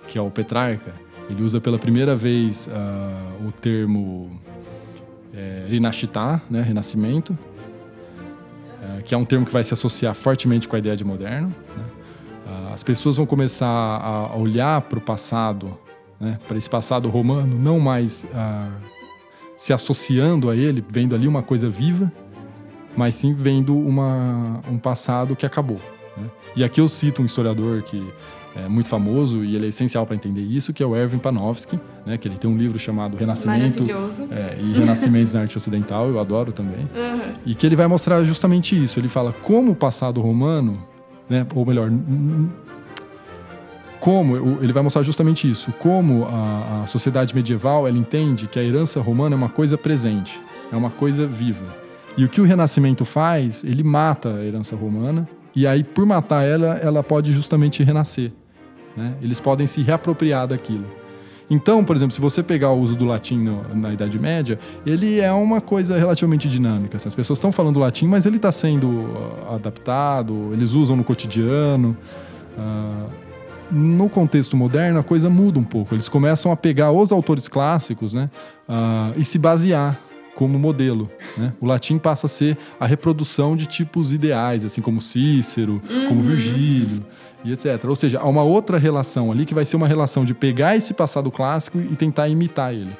que 0.07 0.19
é 0.19 0.21
o 0.21 0.31
Petrarca. 0.31 0.93
Ele 1.31 1.43
usa 1.43 1.63
pela 1.63 1.79
primeira 1.79 2.15
vez 2.15 2.67
uh, 2.67 3.49
o 3.49 3.53
termo 3.53 4.31
é, 5.33 5.65
Rinascitá, 5.71 6.43
né, 6.51 6.61
renascimento, 6.61 7.33
uh, 7.33 9.03
que 9.03 9.15
é 9.15 9.17
um 9.17 9.25
termo 9.25 9.47
que 9.47 9.53
vai 9.53 9.65
se 9.65 9.73
associar 9.73 10.15
fortemente 10.15 10.69
com 10.69 10.77
a 10.77 10.79
ideia 10.79 10.97
de 10.97 11.05
moderno. 11.05 11.55
Né? 11.75 11.85
Uh, 12.47 12.75
as 12.75 12.83
pessoas 12.83 13.17
vão 13.17 13.25
começar 13.25 13.67
a 13.67 14.37
olhar 14.37 14.83
para 14.83 14.99
o 14.99 15.03
passado 15.03 15.79
né, 16.21 16.39
para 16.47 16.59
esse 16.59 16.69
passado 16.69 17.09
romano, 17.09 17.59
não 17.59 17.81
mais 17.81 18.27
ah, 18.35 18.71
se 19.57 19.73
associando 19.73 20.51
a 20.51 20.57
ele, 20.57 20.85
vendo 20.87 21.15
ali 21.15 21.27
uma 21.27 21.43
coisa 21.43 21.69
viva, 21.69 22.13
mas 22.97 23.15
sim 23.15 23.33
vendo 23.33 23.77
uma, 23.77 24.61
um 24.71 24.79
passado 24.79 25.35
que 25.35 25.47
acabou. 25.47 25.81
Né? 26.17 26.25
E 26.57 26.65
aqui 26.65 26.81
eu 26.81 26.89
cito 26.89 27.23
um 27.23 27.25
historiador 27.25 27.83
que 27.83 28.13
é 28.55 28.69
muito 28.69 28.89
famoso 28.89 29.45
e 29.45 29.55
ele 29.55 29.67
é 29.67 29.69
essencial 29.69 30.05
para 30.05 30.17
entender 30.17 30.43
isso, 30.43 30.73
que 30.73 30.83
é 30.83 30.87
o 30.87 30.97
Erwin 30.97 31.19
Panofsky, 31.19 31.79
né, 32.05 32.17
que 32.17 32.27
ele 32.27 32.37
tem 32.37 32.51
um 32.51 32.57
livro 32.57 32.79
chamado 32.79 33.17
Renascimento 33.17 33.85
é, 34.33 34.59
e 34.61 34.73
Renascimentos 34.73 35.35
na 35.35 35.43
Arte 35.43 35.57
Ocidental, 35.57 36.09
eu 36.09 36.19
adoro 36.19 36.53
também, 36.53 36.81
uhum. 36.81 37.33
e 37.47 37.55
que 37.55 37.65
ele 37.65 37.77
vai 37.77 37.87
mostrar 37.87 38.23
justamente 38.25 38.83
isso. 38.83 38.99
Ele 38.99 39.09
fala 39.09 39.33
como 39.33 39.73
o 39.73 39.77
passado 39.77 40.21
romano, 40.21 40.83
né, 41.29 41.47
ou 41.55 41.65
melhor, 41.65 41.91
como 44.01 44.59
ele 44.63 44.73
vai 44.73 44.83
mostrar 44.83 45.03
justamente 45.03 45.49
isso, 45.49 45.73
como 45.79 46.25
a, 46.25 46.83
a, 46.83 46.87
sociedade 46.87 47.35
medieval 47.35 47.87
ela 47.87 47.99
entende 47.99 48.47
que 48.47 48.59
a 48.59 48.63
herança 48.63 49.01
romana 49.01 49.37
é 49.37 49.39
uma 49.39 49.51
coisa 49.51 49.77
presente, 49.77 50.41
é 50.73 50.77
uma 50.77 50.91
coisa 50.91 51.27
viva. 51.27 51.77
E 52.17 52.25
o 52.25 52.29
que 52.29 52.41
o 52.41 52.45
Renascimento 52.45 53.05
faz, 53.05 53.63
ele 53.63 53.85
mata 53.85 54.35
a 54.35 54.45
herança 54.45 54.75
romana, 54.75 55.29
e 55.55 55.67
aí, 55.67 55.83
por 55.83 56.07
matar 56.07 56.45
ela, 56.45 56.79
ela 56.79 57.03
pode 57.03 57.33
justamente 57.33 57.83
renascer. 57.83 58.33
Né? 58.97 59.15
Eles 59.21 59.41
podem 59.41 59.67
se 59.67 59.83
reapropriar 59.83 60.47
daquilo. 60.47 60.87
Então, 61.49 61.85
por 61.85 61.97
exemplo, 61.97 62.15
se 62.15 62.21
você 62.21 62.43
pegar 62.45 62.71
o 62.71 62.79
uso 62.79 62.95
do 62.95 63.05
latim 63.05 63.39
no, 63.39 63.75
na 63.75 63.93
Idade 63.93 64.17
Média, 64.21 64.57
ele 64.87 65.19
é 65.19 65.33
uma 65.33 65.61
coisa 65.61 65.99
relativamente 65.99 66.49
dinâmica. 66.49 66.97
Assim, 66.97 67.09
as 67.09 67.15
pessoas 67.15 67.39
estão 67.39 67.51
falando 67.51 67.81
latim, 67.81 68.07
mas 68.07 68.25
ele 68.25 68.37
está 68.37 68.53
sendo 68.53 68.87
uh, 68.87 69.55
adaptado, 69.55 70.51
eles 70.53 70.75
usam 70.75 70.97
no 70.97 71.03
cotidiano. 71.03 71.97
Uh, 72.57 73.11
no 73.71 74.09
contexto 74.09 74.57
moderno, 74.57 74.99
a 74.99 75.03
coisa 75.03 75.31
muda 75.31 75.59
um 75.59 75.65
pouco. 75.65 75.95
Eles 75.95 76.09
começam 76.09 76.51
a 76.53 76.57
pegar 76.57 76.91
os 76.93 77.13
autores 77.13 77.49
clássicos 77.49 78.13
né, 78.13 78.31
uh, 78.69 79.19
e 79.19 79.25
se 79.25 79.39
basear 79.39 79.99
como 80.35 80.59
modelo. 80.59 81.11
Né? 81.37 81.53
O 81.61 81.67
latim 81.67 81.99
passa 81.99 82.27
a 82.27 82.29
ser 82.29 82.57
a 82.79 82.87
reprodução 82.87 83.57
de 83.57 83.67
tipos 83.67 84.13
ideais, 84.13 84.65
assim 84.65 84.81
como 84.81 85.01
Cícero, 85.01 85.83
uhum. 85.89 86.09
como 86.09 86.23
Virgílio 86.23 87.05
e 87.45 87.53
etc. 87.53 87.85
Ou 87.85 87.97
seja, 87.97 88.21
há 88.21 88.29
uma 88.29 88.43
outra 88.43 88.79
relação 88.79 89.31
ali 89.31 89.45
que 89.45 89.55
vai 89.55 89.67
ser 89.67 89.77
uma 89.77 89.87
relação 89.87 90.25
de 90.25 90.33
pegar 90.33 90.77
esse 90.77 90.95
passado 90.95 91.31
clássico 91.31 91.79
e 91.79 91.97
tentar 91.97 92.29
imitar 92.29 92.73
ele. 92.73 92.97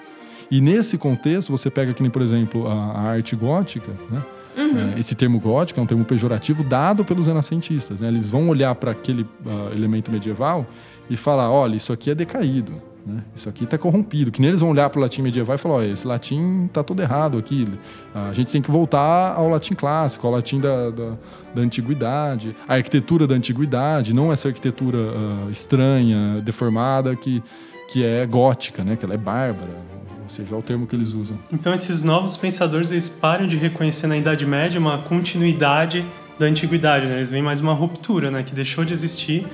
E 0.51 0.61
nesse 0.61 0.99
contexto, 0.99 1.51
você 1.51 1.71
pega 1.71 1.93
aqui, 1.93 2.11
por 2.11 2.23
exemplo, 2.23 2.67
a, 2.69 2.73
a 2.73 3.01
arte 3.03 3.37
gótica, 3.37 3.93
né? 4.11 4.23
Uhum. 4.57 4.95
É, 4.95 4.99
esse 4.99 5.15
termo 5.15 5.39
gótico 5.39 5.81
é 5.81 5.83
um 5.83 5.87
termo 5.87 6.05
pejorativo 6.05 6.65
dado 6.65 7.05
pelos 7.05 7.27
renascentistas. 7.27 8.01
Né? 8.01 8.09
Eles 8.09 8.29
vão 8.29 8.49
olhar 8.49 8.75
para 8.75 8.91
aquele 8.91 9.23
uh, 9.23 9.73
elemento 9.75 10.11
medieval 10.11 10.67
e 11.09 11.17
falar: 11.17 11.51
olha, 11.51 11.77
isso 11.77 11.93
aqui 11.93 12.11
é 12.11 12.15
decaído. 12.15 12.73
Né? 13.07 13.23
Isso 13.35 13.49
aqui 13.49 13.65
está 13.65 13.79
corrompido. 13.79 14.31
Que 14.31 14.41
nem 14.41 14.49
eles 14.49 14.61
vão 14.61 14.71
olhar 14.71 14.91
para 14.91 14.99
o 14.99 15.03
latim 15.03 15.23
medieval 15.23 15.55
e 15.55 15.59
falar: 15.59 15.77
oh, 15.77 15.83
esse 15.83 16.07
latim 16.07 16.67
está 16.67 16.83
todo 16.83 17.01
errado 17.01 17.39
aqui. 17.39 17.67
A 18.15 18.33
gente 18.33 18.51
tem 18.51 18.61
que 18.61 18.71
voltar 18.71 19.35
ao 19.35 19.49
latim 19.49 19.75
clássico, 19.75 20.27
ao 20.27 20.33
latim 20.33 20.61
da, 20.61 20.91
da, 20.91 21.13
da 21.55 21.63
antiguidade, 21.63 22.55
a 22.69 22.75
arquitetura 22.75 23.27
da 23.27 23.35
antiguidade, 23.35 24.13
não 24.13 24.33
essa 24.33 24.49
arquitetura 24.49 24.99
uh, 24.99 25.51
estranha, 25.51 26.41
deformada, 26.43 27.15
que, 27.17 27.43
que 27.93 28.05
é 28.05 28.27
gótica, 28.27 28.85
né? 28.85 28.97
que 28.97 29.05
ela 29.05 29.15
é 29.15 29.19
bárbara. 29.19 30.00
Ou 30.31 30.37
seja, 30.37 30.55
é 30.55 30.59
o 30.59 30.63
termo 30.63 30.87
que 30.87 30.95
eles 30.95 31.13
usam. 31.13 31.37
Então, 31.53 31.75
esses 31.75 32.03
novos 32.03 32.37
pensadores 32.37 32.93
eles 32.93 33.09
param 33.09 33.49
de 33.49 33.57
reconhecer 33.57 34.07
na 34.07 34.17
Idade 34.17 34.47
Média 34.47 34.79
uma 34.79 34.99
continuidade 34.99 36.05
da 36.39 36.47
antiguidade, 36.47 37.07
né? 37.07 37.17
eles 37.17 37.31
veem 37.31 37.43
mais 37.43 37.61
uma 37.61 37.73
ruptura 37.73 38.31
né? 38.31 38.45
que 38.45 38.55
deixou 38.55 38.85
de 38.85 38.93
existir 38.93 39.45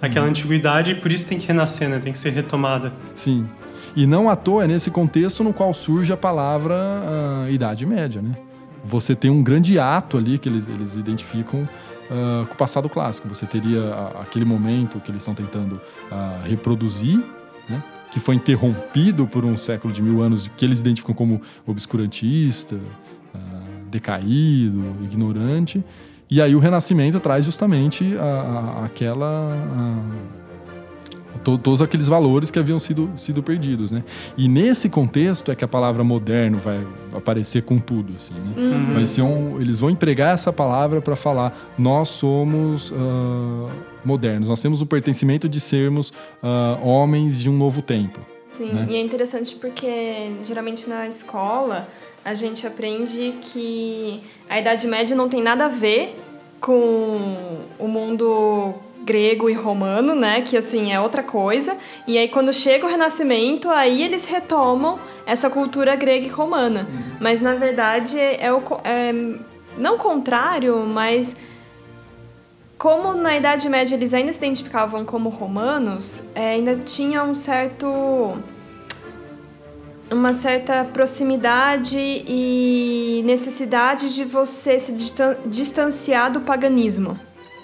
aquela 0.00 0.26
antiguidade 0.26 0.92
e 0.92 0.94
por 0.94 1.10
isso 1.10 1.26
tem 1.26 1.38
que 1.38 1.48
renascer, 1.48 1.88
né? 1.88 1.98
Tem 1.98 2.12
que 2.12 2.18
ser 2.18 2.28
retomada. 2.30 2.92
Sim. 3.14 3.48
E 3.96 4.06
não 4.06 4.28
à 4.28 4.36
toa 4.36 4.64
é 4.64 4.66
nesse 4.66 4.90
contexto 4.90 5.42
no 5.42 5.54
qual 5.54 5.72
surge 5.72 6.12
a 6.12 6.18
palavra 6.18 6.74
uh, 6.74 7.50
Idade 7.50 7.86
Média, 7.86 8.20
né? 8.20 8.36
Você 8.84 9.16
tem 9.16 9.30
um 9.30 9.42
grande 9.42 9.78
ato 9.78 10.18
ali 10.18 10.38
que 10.38 10.50
eles, 10.50 10.68
eles 10.68 10.96
identificam 10.96 11.62
uh, 11.62 12.46
com 12.46 12.52
o 12.52 12.56
passado 12.56 12.90
clássico. 12.90 13.26
Você 13.26 13.46
teria 13.46 13.80
uh, 13.80 14.20
aquele 14.20 14.44
momento 14.44 15.00
que 15.00 15.10
eles 15.10 15.22
estão 15.22 15.34
tentando 15.34 15.80
reproduzir, 16.44 17.16
né? 17.16 17.24
Que 18.10 18.20
foi 18.20 18.34
interrompido 18.34 19.26
por 19.26 19.44
um 19.44 19.56
século 19.56 19.92
de 19.92 20.00
mil 20.00 20.22
anos 20.22 20.48
que 20.56 20.64
eles 20.64 20.80
identificam 20.80 21.14
como 21.14 21.40
obscurantista, 21.66 22.78
decaído, 23.90 24.82
ignorante. 25.02 25.84
E 26.28 26.40
aí 26.42 26.54
o 26.54 26.58
Renascimento 26.58 27.20
traz 27.20 27.44
justamente 27.44 28.16
a, 28.18 28.24
a, 28.24 28.84
aquela. 28.84 30.02
To, 31.46 31.56
todos 31.56 31.80
aqueles 31.80 32.08
valores 32.08 32.50
que 32.50 32.58
haviam 32.58 32.78
sido, 32.80 33.08
sido 33.14 33.40
perdidos, 33.40 33.92
né? 33.92 34.02
E 34.36 34.48
nesse 34.48 34.88
contexto 34.88 35.52
é 35.52 35.54
que 35.54 35.64
a 35.64 35.68
palavra 35.68 36.02
moderno 36.02 36.58
vai 36.58 36.84
aparecer 37.14 37.62
com 37.62 37.78
tudo, 37.78 38.14
assim, 38.16 38.34
né? 38.34 38.54
Uhum. 38.56 38.94
Vai 38.94 39.06
ser 39.06 39.22
um, 39.22 39.60
eles 39.60 39.78
vão 39.78 39.88
empregar 39.88 40.34
essa 40.34 40.52
palavra 40.52 41.00
para 41.00 41.14
falar 41.14 41.74
nós 41.78 42.08
somos 42.08 42.90
uh, 42.90 43.70
modernos, 44.04 44.48
nós 44.48 44.60
temos 44.60 44.82
o 44.82 44.86
pertencimento 44.86 45.48
de 45.48 45.60
sermos 45.60 46.10
uh, 46.10 46.84
homens 46.84 47.40
de 47.40 47.48
um 47.48 47.56
novo 47.56 47.80
tempo. 47.80 48.18
Sim, 48.52 48.72
né? 48.72 48.88
e 48.90 48.96
é 48.96 49.00
interessante 49.00 49.54
porque 49.54 50.32
geralmente 50.42 50.88
na 50.88 51.06
escola 51.06 51.86
a 52.24 52.34
gente 52.34 52.66
aprende 52.66 53.34
que 53.40 54.20
a 54.48 54.58
Idade 54.58 54.86
Média 54.88 55.14
não 55.14 55.28
tem 55.28 55.40
nada 55.40 55.66
a 55.66 55.68
ver 55.68 56.18
com 56.60 57.60
o 57.78 57.86
mundo 57.86 58.74
grego 59.06 59.48
e 59.48 59.54
romano, 59.54 60.16
né? 60.16 60.42
Que 60.42 60.56
assim 60.56 60.92
é 60.92 61.00
outra 61.00 61.22
coisa. 61.22 61.76
E 62.08 62.18
aí 62.18 62.28
quando 62.28 62.52
chega 62.52 62.84
o 62.84 62.88
Renascimento, 62.88 63.70
aí 63.70 64.02
eles 64.02 64.26
retomam 64.26 64.98
essa 65.24 65.48
cultura 65.48 65.94
grega 65.94 66.26
e 66.26 66.28
romana. 66.28 66.80
Uhum. 66.80 67.16
Mas 67.20 67.40
na 67.40 67.54
verdade 67.54 68.18
é 68.18 68.52
o 68.52 68.60
é, 68.82 69.12
não 69.78 69.96
contrário, 69.96 70.84
mas 70.84 71.36
como 72.76 73.14
na 73.14 73.36
Idade 73.36 73.68
Média 73.68 73.94
eles 73.94 74.12
ainda 74.12 74.32
se 74.32 74.38
identificavam 74.38 75.04
como 75.04 75.28
romanos, 75.28 76.24
é, 76.34 76.50
ainda 76.50 76.76
tinha 76.76 77.22
um 77.22 77.34
certo 77.34 78.36
uma 80.10 80.32
certa 80.32 80.84
proximidade 80.84 81.98
e 81.98 83.22
necessidade 83.24 84.14
de 84.14 84.24
você 84.24 84.78
se 84.78 84.94
distanciar 85.46 86.30
do 86.30 86.42
paganismo. 86.42 87.18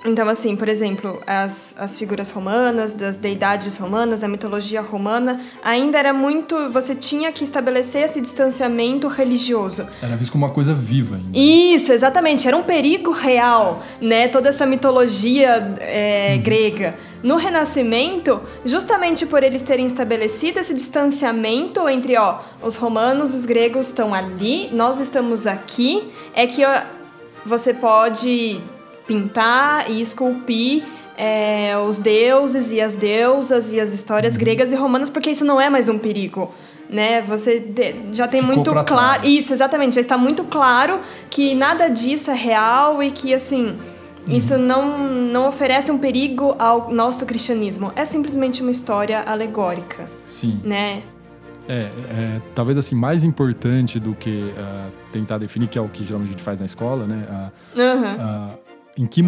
Então, 0.05 0.29
assim, 0.29 0.57
por 0.57 0.69
exemplo, 0.69 1.21
as, 1.27 1.77
as 1.79 1.97
figuras 1.97 2.31
romanas, 2.31 2.93
das 2.93 3.17
deidades 3.17 3.77
romanas, 3.77 4.21
da 4.21 4.29
mitologia 4.29 4.83
romana, 4.83 5.41
ainda 5.63 5.97
era 5.97 6.13
muito. 6.13 6.71
Você 6.73 6.95
tinha 6.95 7.31
que 7.31 7.45
estabelecer 7.45 8.03
esse 8.03 8.21
distanciamento 8.21 9.07
religioso. 9.07 9.87
Era 10.03 10.17
visto 10.17 10.33
como 10.33 10.45
uma 10.45 10.53
coisa 10.53 10.75
viva 10.75 11.17
ainda. 11.17 11.39
Isso, 11.39 11.93
exatamente. 11.93 12.49
Era 12.49 12.57
um 12.57 12.65
perigo 12.65 13.13
real, 13.13 13.83
né? 14.01 14.27
Toda 14.27 14.49
essa 14.49 14.67
mitologia 14.67 15.77
é, 15.81 16.35
uhum. 16.35 16.43
grega. 16.43 16.97
No 17.23 17.37
Renascimento, 17.37 18.41
justamente 18.65 19.25
por 19.25 19.45
eles 19.45 19.63
terem 19.63 19.87
estabelecido 19.87 20.59
esse 20.59 20.75
distanciamento 20.75 21.89
entre, 21.89 22.17
ó, 22.17 22.41
os 22.61 22.75
romanos, 22.75 23.33
os 23.33 23.47
gregos 23.47 23.87
estão 23.87 24.13
ali, 24.13 24.69
nós 24.73 24.99
estamos 24.99 25.47
aqui, 25.47 26.03
é 26.35 26.49
que 26.49 26.65
ó, 26.65 26.83
você 27.47 27.73
pode 27.73 28.61
pintar 29.13 29.91
e 29.91 30.01
esculpir 30.01 30.85
é, 31.17 31.77
os 31.77 32.01
deuses 32.01 32.73
e 32.73 32.81
as 32.81 32.97
deusas 32.97 33.73
e 33.73 33.79
as 33.79 33.93
histórias 33.93 34.37
gregas 34.37 34.73
e 34.73 34.75
romanas, 34.75 35.11
porque 35.11 35.31
isso 35.31 35.45
não 35.45 35.61
é 35.61 35.69
mais 35.69 35.89
um 35.89 35.99
perigo. 35.99 36.53
Né? 36.89 37.23
Você 37.23 37.63
já 38.13 38.27
tem 38.29 38.41
Ficou 38.41 38.57
muito 38.57 38.85
claro. 38.85 39.27
Isso, 39.27 39.53
exatamente. 39.53 39.95
Já 39.95 40.01
está 40.01 40.19
muito 40.19 40.45
claro 40.45 41.01
que 41.31 41.55
nada 41.55 41.89
disso 41.89 42.31
é 42.31 42.35
real 42.35 43.03
e 43.03 43.11
que, 43.11 43.33
assim, 43.33 43.69
uhum. 44.29 44.37
isso 44.37 44.59
não, 44.59 44.99
não 45.09 45.49
oferece 45.49 45.91
um 45.91 45.99
perigo 45.99 46.55
ao 46.59 46.91
nosso 46.91 47.25
cristianismo. 47.25 47.93
É 47.97 48.05
simplesmente 48.05 48.61
uma 48.61 48.71
história 48.71 49.23
alegórica. 49.23 50.11
Sim. 50.29 50.61
Né? 50.63 51.03
É, 51.69 51.75
é, 51.75 52.43
talvez 52.55 52.77
assim, 52.77 52.95
mais 52.95 53.25
importante 53.25 53.99
do 53.99 54.15
que 54.15 54.53
uh, 54.53 54.91
tentar 55.13 55.39
definir, 55.39 55.69
que 55.69 55.79
é 55.79 55.81
o 55.81 55.89
que 55.89 56.05
geralmente 56.05 56.31
a 56.31 56.33
gente 56.33 56.43
faz 56.43 56.59
na 56.59 56.67
escola, 56.67 57.07
né? 57.07 57.51
Uh, 57.75 57.81
uhum. 57.81 58.15
uh, 58.15 58.62
em 58.97 59.07
que 59.07 59.23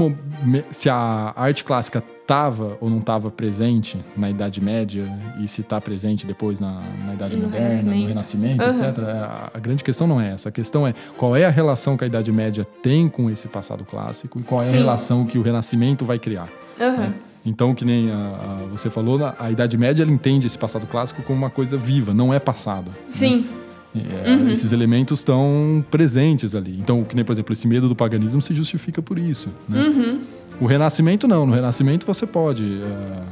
se 0.70 0.90
a 0.90 1.32
arte 1.36 1.64
clássica 1.64 2.02
estava 2.20 2.76
ou 2.80 2.88
não 2.88 2.98
estava 2.98 3.30
presente 3.30 4.02
na 4.16 4.30
Idade 4.30 4.60
Média 4.60 5.10
e 5.38 5.48
se 5.48 5.60
está 5.60 5.80
presente 5.80 6.26
depois 6.26 6.60
na, 6.60 6.82
na 7.06 7.14
Idade 7.14 7.36
no 7.36 7.44
Moderna, 7.44 7.66
Renascimento. 7.66 8.00
no 8.00 8.08
Renascimento, 8.08 8.64
uhum. 8.64 8.70
etc. 8.70 8.98
A, 8.98 9.50
a, 9.54 9.58
grande 9.58 9.84
questão 9.84 10.06
não 10.06 10.20
é 10.20 10.32
essa. 10.32 10.48
A 10.48 10.52
questão 10.52 10.86
é 10.86 10.94
qual 11.16 11.36
é 11.36 11.44
a 11.44 11.50
relação 11.50 11.96
que 11.96 12.04
a 12.04 12.06
Idade 12.06 12.30
Média 12.32 12.64
tem 12.64 13.08
com 13.08 13.30
esse 13.30 13.48
passado 13.48 13.84
clássico 13.84 14.38
e 14.38 14.42
qual 14.42 14.60
é 14.60 14.64
Sim. 14.64 14.76
a 14.76 14.80
relação 14.80 15.26
que 15.26 15.38
o 15.38 15.42
Renascimento 15.42 16.04
vai 16.04 16.18
criar. 16.18 16.48
Uhum. 16.78 16.96
Né? 16.96 17.14
Então, 17.46 17.74
que 17.74 17.84
nem 17.84 18.10
a, 18.10 18.14
a, 18.16 18.66
você 18.70 18.88
falou, 18.88 19.18
a 19.38 19.50
Idade 19.50 19.76
Média 19.76 20.02
ela 20.02 20.12
entende 20.12 20.46
esse 20.46 20.58
passado 20.58 20.86
clássico 20.86 21.22
como 21.22 21.38
uma 21.38 21.50
coisa 21.50 21.76
viva, 21.76 22.14
não 22.14 22.32
é 22.32 22.38
passado. 22.38 22.86
Né? 22.86 22.96
Sim. 23.08 23.36
Né? 23.36 23.63
É, 23.94 24.30
uhum. 24.30 24.50
Esses 24.50 24.72
elementos 24.72 25.20
estão 25.20 25.84
presentes 25.90 26.54
ali. 26.54 26.76
Então, 26.80 27.04
que 27.04 27.14
nem, 27.14 27.24
por 27.24 27.32
exemplo, 27.32 27.52
esse 27.52 27.68
medo 27.68 27.88
do 27.88 27.94
paganismo 27.94 28.42
se 28.42 28.54
justifica 28.54 29.00
por 29.00 29.18
isso. 29.18 29.50
Né? 29.68 29.80
Uhum. 29.80 30.20
O 30.60 30.66
Renascimento 30.66 31.28
não. 31.28 31.46
No 31.46 31.52
Renascimento 31.52 32.04
você 32.04 32.26
pode 32.26 32.64
uh, 32.64 33.22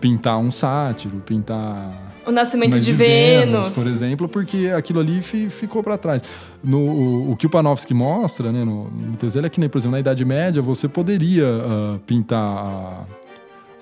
pintar 0.00 0.38
um 0.38 0.50
sátiro, 0.50 1.22
pintar 1.24 2.04
o 2.26 2.32
nascimento 2.32 2.78
de, 2.78 2.86
de 2.86 2.92
Vênus. 2.92 3.46
Vênus. 3.46 3.74
por 3.74 3.86
exemplo, 3.86 4.28
porque 4.28 4.72
aquilo 4.74 5.00
ali 5.00 5.20
ficou 5.22 5.82
para 5.82 5.98
trás. 5.98 6.22
No, 6.62 6.78
o, 6.78 7.32
o, 7.32 7.36
que 7.36 7.46
o 7.46 7.50
Panofsky 7.50 7.92
mostra, 7.92 8.50
né, 8.50 8.64
no, 8.64 8.90
no 8.90 9.44
é 9.44 9.48
que, 9.48 9.60
nem, 9.60 9.68
por 9.68 9.78
exemplo, 9.78 9.92
na 9.92 10.00
Idade 10.00 10.24
Média 10.24 10.62
você 10.62 10.88
poderia 10.88 11.46
uh, 11.46 11.98
pintar 12.06 13.06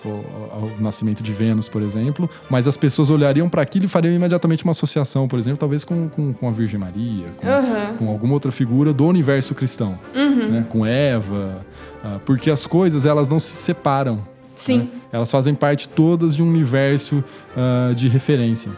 o, 0.08 0.72
nascimento 0.80 1.22
de 1.22 1.32
Vênus, 1.32 1.68
por 1.68 1.82
exemplo, 1.82 2.28
mas 2.50 2.66
as 2.66 2.76
pessoas 2.76 3.10
olhariam 3.10 3.48
para 3.48 3.62
aquilo 3.62 3.84
e 3.84 3.88
fariam 3.88 4.14
imediatamente 4.14 4.64
uma 4.64 4.72
associação, 4.72 5.28
por 5.28 5.38
exemplo, 5.38 5.58
talvez 5.58 5.84
com, 5.84 6.08
com, 6.08 6.32
com 6.32 6.48
a 6.48 6.50
Virgem 6.50 6.78
Maria, 6.78 7.26
com, 7.36 7.46
uhum. 7.46 7.96
com, 7.98 8.08
alguma 8.08 8.34
outra 8.34 8.50
figura 8.50 8.92
do 8.92 9.06
universo 9.06 9.54
cristão, 9.54 9.98
uhum. 10.14 10.48
né? 10.48 10.66
com 10.68 10.84
Eva, 10.84 11.64
uh, 12.04 12.20
porque 12.24 12.50
as 12.50 12.66
coisas 12.66 13.06
elas 13.06 13.28
não 13.28 13.38
se 13.38 13.54
separam. 13.54 14.26
Sim. 14.54 14.78
Né? 14.78 14.88
Elas 15.12 15.30
fazem 15.30 15.54
parte 15.54 15.88
todas 15.88 16.36
de 16.36 16.42
um 16.42 16.48
universo 16.48 17.24
uh, 17.56 17.94
de 17.94 18.08
referência. 18.08 18.70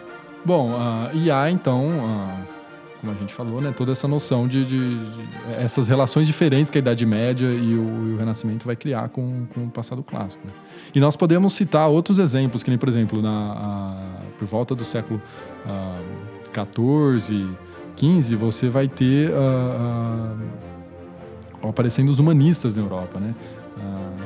Bom, 0.44 0.72
uh, 0.72 1.16
e 1.16 1.30
há 1.30 1.50
então 1.50 1.90
como 3.04 3.12
a 3.14 3.20
gente 3.20 3.34
falou, 3.34 3.60
né, 3.60 3.70
toda 3.70 3.92
essa 3.92 4.08
noção 4.08 4.48
de, 4.48 4.64
de, 4.64 4.98
de 4.98 5.24
essas 5.58 5.88
relações 5.88 6.26
diferentes 6.26 6.70
que 6.70 6.78
a 6.78 6.80
Idade 6.80 7.04
Média 7.04 7.46
e 7.46 7.74
o, 7.74 8.08
e 8.08 8.14
o 8.14 8.16
Renascimento 8.16 8.64
vai 8.64 8.74
criar 8.74 9.10
com, 9.10 9.44
com 9.52 9.64
o 9.64 9.70
passado 9.70 10.02
clássico. 10.02 10.46
Né? 10.46 10.52
E 10.94 11.00
nós 11.00 11.16
podemos 11.16 11.54
citar 11.54 11.88
outros 11.88 12.18
exemplos, 12.18 12.62
que 12.62 12.70
nem, 12.70 12.78
por 12.78 12.88
exemplo, 12.88 13.20
na, 13.20 13.52
a, 13.52 13.96
por 14.38 14.46
volta 14.46 14.74
do 14.74 14.84
século 14.84 15.20
XIV, 16.52 17.44
uh, 17.44 17.56
XV, 17.96 18.36
você 18.36 18.68
vai 18.68 18.86
ter 18.86 19.30
uh, 19.30 20.36
uh, 21.64 21.68
aparecendo 21.68 22.10
os 22.10 22.18
humanistas 22.18 22.76
na 22.76 22.82
Europa, 22.82 23.18
né? 23.18 23.34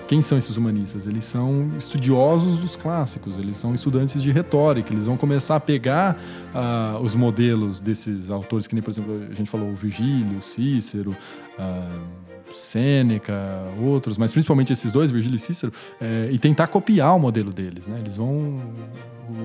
Quem 0.09 0.23
são 0.23 0.39
esses 0.39 0.57
humanistas? 0.57 1.07
Eles 1.07 1.25
são 1.25 1.71
estudiosos 1.79 2.57
dos 2.57 2.75
clássicos, 2.75 3.39
eles 3.39 3.59
são 3.59 3.75
estudantes 3.75 4.23
de 4.23 4.33
retórica, 4.33 4.91
eles 4.91 5.05
vão 5.05 5.19
começar 5.19 5.57
a 5.57 5.61
pegar 5.61 6.19
uh, 6.55 6.99
os 7.03 7.15
modelos 7.15 7.79
desses 7.79 8.31
autores, 8.31 8.67
que 8.67 8.75
nem, 8.75 8.83
por 8.83 8.91
exemplo, 8.91 9.21
a 9.31 9.35
gente 9.35 9.51
falou 9.51 9.69
o 9.69 9.75
Virgílio, 9.75 10.41
Cícero, 10.41 11.11
uh, 11.59 12.29
Sêneca, 12.51 13.35
outros, 13.83 14.17
mas 14.17 14.33
principalmente 14.33 14.73
esses 14.73 14.91
dois, 14.91 15.11
Virgílio 15.11 15.37
e 15.37 15.39
Cícero, 15.39 15.73
é, 16.01 16.31
e 16.33 16.39
tentar 16.39 16.69
copiar 16.69 17.15
o 17.15 17.19
modelo 17.19 17.53
deles. 17.53 17.87
Né? 17.87 17.99
Eles 17.99 18.17
vão. 18.17 18.61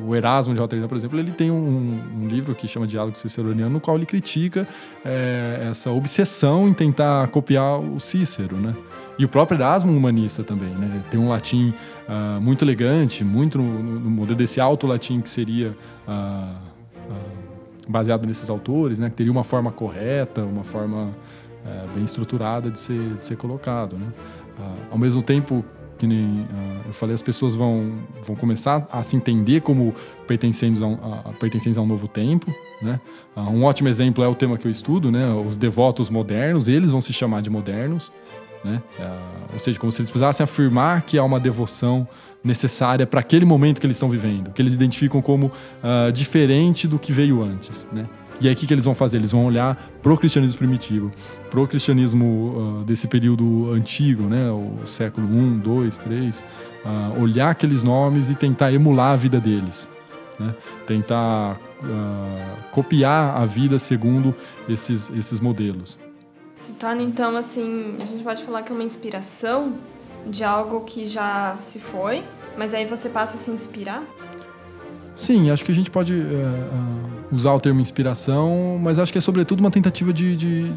O 0.07 0.15
Erasmo 0.15 0.53
de 0.53 0.61
Rotterdam, 0.61 0.87
por 0.87 0.95
exemplo, 0.95 1.19
ele 1.19 1.31
tem 1.31 1.51
um, 1.51 1.99
um 2.15 2.27
livro 2.29 2.55
que 2.55 2.69
chama 2.69 2.87
Diálogo 2.87 3.17
Ciceroniano, 3.17 3.69
no 3.69 3.81
qual 3.81 3.97
ele 3.97 4.05
critica 4.05 4.65
é, 5.03 5.67
essa 5.69 5.91
obsessão 5.91 6.69
em 6.69 6.73
tentar 6.73 7.27
copiar 7.27 7.81
o 7.81 7.99
Cícero. 7.99 8.55
Né? 8.55 8.73
E 9.17 9.25
o 9.25 9.29
próprio 9.29 9.57
Erasmo 9.57 9.91
é 9.91 9.95
humanista 9.95 10.43
também, 10.43 10.69
né? 10.69 11.03
Tem 11.09 11.19
um 11.19 11.29
latim 11.29 11.73
uh, 12.07 12.41
muito 12.41 12.65
elegante, 12.65 13.23
muito 13.23 13.57
no, 13.57 13.83
no, 13.83 14.09
modelo 14.09 14.37
desse 14.37 14.59
alto 14.59 14.87
latim 14.87 15.21
que 15.21 15.29
seria 15.29 15.75
uh, 16.07 16.55
uh, 17.11 17.89
baseado 17.91 18.25
nesses 18.25 18.49
autores, 18.49 18.97
né? 18.97 19.09
Que 19.09 19.15
teria 19.15 19.31
uma 19.31 19.43
forma 19.43 19.71
correta, 19.71 20.43
uma 20.43 20.63
forma 20.63 21.09
eh, 21.65 21.85
bem 21.93 22.03
estruturada 22.03 22.69
de 22.69 22.79
ser, 22.79 23.13
de 23.15 23.25
ser 23.25 23.37
colocado, 23.37 23.97
né? 23.97 24.07
ao 24.91 24.97
mesmo 24.97 25.21
tempo 25.21 25.63
que 25.97 26.05
nem 26.05 26.45
eu 26.85 26.93
falei, 26.93 27.15
as 27.15 27.21
pessoas 27.21 27.55
vão, 27.55 27.93
vão 28.25 28.35
começar 28.35 28.85
a 28.91 29.01
se 29.01 29.15
entender 29.15 29.61
como 29.61 29.95
pertencentes 30.27 30.81
a 30.81 30.87
um, 30.87 30.93
a, 31.01 31.31
pertencentes 31.39 31.77
a 31.77 31.81
um 31.81 31.87
novo 31.87 32.07
tempo, 32.07 32.53
né? 32.81 32.99
um 33.37 33.63
ótimo 33.63 33.87
exemplo 33.87 34.21
é 34.23 34.27
o 34.27 34.35
tema 34.35 34.57
que 34.57 34.67
eu 34.67 34.71
estudo, 34.71 35.09
né? 35.09 35.33
Os 35.33 35.55
devotos 35.55 36.09
modernos, 36.09 36.67
eles 36.67 36.91
vão 36.91 36.99
se 36.99 37.13
chamar 37.13 37.41
de 37.41 37.49
modernos, 37.49 38.11
né? 38.63 38.81
É, 38.99 39.09
ou 39.53 39.59
seja, 39.59 39.79
como 39.79 39.91
se 39.91 40.01
eles 40.01 40.09
precisassem 40.09 40.43
afirmar 40.43 41.01
que 41.01 41.17
há 41.17 41.23
uma 41.23 41.39
devoção 41.39 42.07
necessária 42.43 43.05
para 43.05 43.19
aquele 43.19 43.45
momento 43.45 43.79
que 43.79 43.85
eles 43.85 43.97
estão 43.97 44.09
vivendo, 44.09 44.51
que 44.51 44.61
eles 44.61 44.73
identificam 44.73 45.21
como 45.21 45.47
uh, 45.47 46.11
diferente 46.11 46.87
do 46.87 46.99
que 46.99 47.11
veio 47.11 47.41
antes. 47.41 47.87
Né? 47.91 48.07
E 48.41 48.47
aí 48.47 48.53
o 48.53 48.57
que, 48.57 48.73
eles 48.73 48.85
vão 48.85 48.93
fazer? 48.93 49.17
Eles 49.17 49.31
vão 49.31 49.45
olhar 49.45 49.75
pro 50.01 50.17
cristianismo 50.17 50.57
primitivo, 50.57 51.11
pro 51.49 51.67
cristianismo 51.67 52.79
uh, 52.81 52.83
desse 52.83 53.07
período 53.07 53.71
antigo, 53.71 54.23
né? 54.23 54.49
o 54.49 54.85
século 54.85 55.27
1, 55.27 55.59
2, 55.59 55.99
3, 55.99 56.43
olhar 57.17 57.51
aqueles 57.51 57.81
nomes 57.81 58.29
e 58.29 58.35
tentar 58.35 58.73
emular 58.73 59.13
a 59.13 59.15
vida 59.15 59.39
deles. 59.39 59.87
Né? 60.37 60.53
Tentar 60.85 61.57
uh, 61.81 62.69
copiar 62.71 63.37
a 63.37 63.45
vida 63.45 63.79
segundo 63.79 64.35
esses, 64.67 65.09
esses 65.15 65.39
modelos. 65.39 65.97
Se 66.63 66.75
torna 66.75 67.01
então 67.01 67.35
assim, 67.35 67.97
a 68.01 68.05
gente 68.05 68.23
pode 68.23 68.41
falar 68.41 68.63
que 68.63 68.71
é 68.71 68.75
uma 68.75 68.85
inspiração 68.85 69.73
de 70.25 70.45
algo 70.45 70.79
que 70.85 71.05
já 71.05 71.57
se 71.59 71.77
foi, 71.77 72.23
mas 72.57 72.73
aí 72.73 72.85
você 72.85 73.09
passa 73.09 73.35
a 73.35 73.37
se 73.37 73.51
inspirar? 73.51 74.01
Sim, 75.13 75.51
acho 75.51 75.65
que 75.65 75.73
a 75.73 75.75
gente 75.75 75.91
pode 75.91 76.13
uh, 76.13 77.33
usar 77.33 77.51
o 77.51 77.59
termo 77.59 77.81
inspiração, 77.81 78.79
mas 78.81 78.97
acho 78.97 79.11
que 79.11 79.17
é 79.17 79.21
sobretudo 79.21 79.59
uma 79.59 79.69
tentativa 79.69 80.13
de, 80.13 80.37
de, 80.37 80.71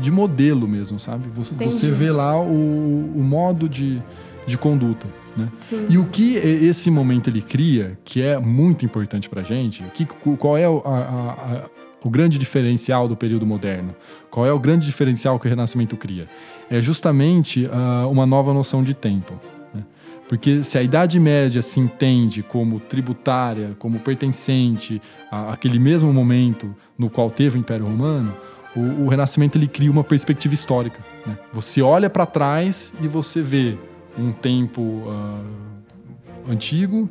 de 0.00 0.10
modelo 0.10 0.66
mesmo, 0.66 0.98
sabe? 0.98 1.28
Você, 1.34 1.52
você 1.52 1.90
vê 1.90 2.10
lá 2.10 2.40
o, 2.40 3.12
o 3.14 3.22
modo 3.22 3.68
de, 3.68 4.02
de 4.46 4.56
conduta. 4.56 5.06
Né? 5.36 5.50
E 5.90 5.98
o 5.98 6.06
que 6.06 6.36
esse 6.36 6.90
momento 6.90 7.28
ele 7.28 7.42
cria, 7.42 7.98
que 8.06 8.22
é 8.22 8.38
muito 8.38 8.86
importante 8.86 9.28
para 9.28 9.42
gente, 9.42 9.84
que, 9.92 10.06
qual 10.06 10.56
é 10.56 10.64
a, 10.64 10.70
a, 10.70 11.66
o 12.02 12.10
grande 12.10 12.38
diferencial 12.38 13.06
do 13.06 13.16
período 13.16 13.46
moderno? 13.46 13.94
Qual 14.30 14.46
é 14.46 14.52
o 14.52 14.58
grande 14.58 14.86
diferencial 14.86 15.38
que 15.38 15.46
o 15.46 15.50
Renascimento 15.50 15.96
cria? 15.96 16.28
É 16.70 16.80
justamente 16.80 17.66
uh, 17.66 18.08
uma 18.10 18.26
nova 18.26 18.54
noção 18.54 18.82
de 18.82 18.94
tempo. 18.94 19.34
Né? 19.74 19.84
Porque 20.28 20.64
se 20.64 20.78
a 20.78 20.82
Idade 20.82 21.18
Média 21.20 21.62
se 21.62 21.80
entende 21.80 22.42
como 22.42 22.80
tributária, 22.80 23.76
como 23.78 23.98
pertencente 23.98 25.00
àquele 25.30 25.78
mesmo 25.78 26.12
momento 26.12 26.74
no 26.96 27.10
qual 27.10 27.30
teve 27.30 27.58
o 27.58 27.60
Império 27.60 27.86
Romano, 27.86 28.34
o, 28.74 29.04
o 29.04 29.08
Renascimento 29.08 29.58
ele 29.58 29.66
cria 29.66 29.90
uma 29.90 30.04
perspectiva 30.04 30.54
histórica. 30.54 31.00
Né? 31.26 31.36
Você 31.52 31.82
olha 31.82 32.08
para 32.08 32.24
trás 32.24 32.92
e 33.00 33.08
você 33.08 33.42
vê 33.42 33.76
um 34.18 34.32
tempo 34.32 34.80
uh, 34.80 36.50
antigo, 36.50 37.08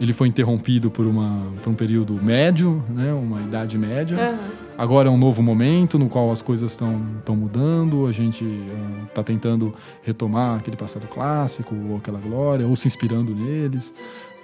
ele 0.00 0.12
foi 0.12 0.28
interrompido 0.28 0.90
por, 0.90 1.06
uma, 1.06 1.52
por 1.62 1.70
um 1.70 1.74
período 1.74 2.14
médio, 2.14 2.82
né, 2.88 3.12
uma 3.12 3.40
idade 3.40 3.76
média. 3.76 4.16
Uhum. 4.16 4.68
Agora 4.78 5.08
é 5.08 5.10
um 5.10 5.18
novo 5.18 5.42
momento 5.42 5.98
no 5.98 6.08
qual 6.08 6.30
as 6.30 6.40
coisas 6.40 6.70
estão 6.70 7.34
mudando, 7.34 8.06
a 8.06 8.12
gente 8.12 8.44
está 9.08 9.22
uh, 9.22 9.24
tentando 9.24 9.74
retomar 10.02 10.58
aquele 10.58 10.76
passado 10.76 11.08
clássico, 11.08 11.74
ou 11.88 11.96
aquela 11.96 12.20
glória, 12.20 12.66
ou 12.66 12.76
se 12.76 12.86
inspirando 12.86 13.34
neles. 13.34 13.92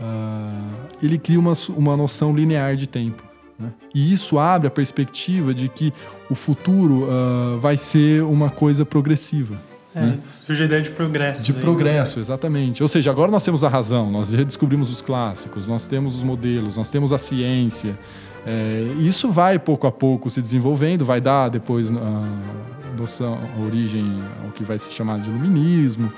Uh, 0.00 0.74
ele 1.00 1.18
cria 1.18 1.38
uma, 1.38 1.52
uma 1.76 1.96
noção 1.96 2.34
linear 2.34 2.74
de 2.74 2.88
tempo. 2.88 3.22
Né? 3.56 3.72
E 3.94 4.12
isso 4.12 4.36
abre 4.36 4.66
a 4.66 4.70
perspectiva 4.70 5.54
de 5.54 5.68
que 5.68 5.92
o 6.28 6.34
futuro 6.34 7.04
uh, 7.04 7.58
vai 7.60 7.76
ser 7.76 8.24
uma 8.24 8.50
coisa 8.50 8.84
progressiva. 8.84 9.56
É, 9.94 10.00
né? 10.00 10.18
surge 10.30 10.62
a 10.62 10.66
ideia 10.66 10.82
de 10.82 10.90
progresso. 10.90 11.44
De 11.44 11.52
né? 11.52 11.60
progresso, 11.60 12.18
né? 12.18 12.22
exatamente. 12.22 12.82
Ou 12.82 12.88
seja, 12.88 13.10
agora 13.10 13.30
nós 13.30 13.44
temos 13.44 13.62
a 13.62 13.68
razão, 13.68 14.10
nós 14.10 14.32
redescobrimos 14.32 14.90
os 14.90 15.00
clássicos, 15.00 15.66
nós 15.66 15.86
temos 15.86 16.16
os 16.16 16.22
modelos, 16.22 16.76
nós 16.76 16.90
temos 16.90 17.12
a 17.12 17.18
ciência. 17.18 17.98
É, 18.46 18.92
isso 18.98 19.30
vai 19.30 19.58
pouco 19.58 19.86
a 19.86 19.92
pouco 19.92 20.28
se 20.28 20.42
desenvolvendo, 20.42 21.04
vai 21.04 21.20
dar 21.20 21.48
depois 21.48 21.90
a 21.90 22.94
noção, 22.98 23.38
a 23.56 23.64
origem 23.64 24.22
ao 24.44 24.50
que 24.50 24.64
vai 24.64 24.78
se 24.78 24.92
chamar 24.92 25.20
de 25.20 25.28
iluminismo, 25.28 26.12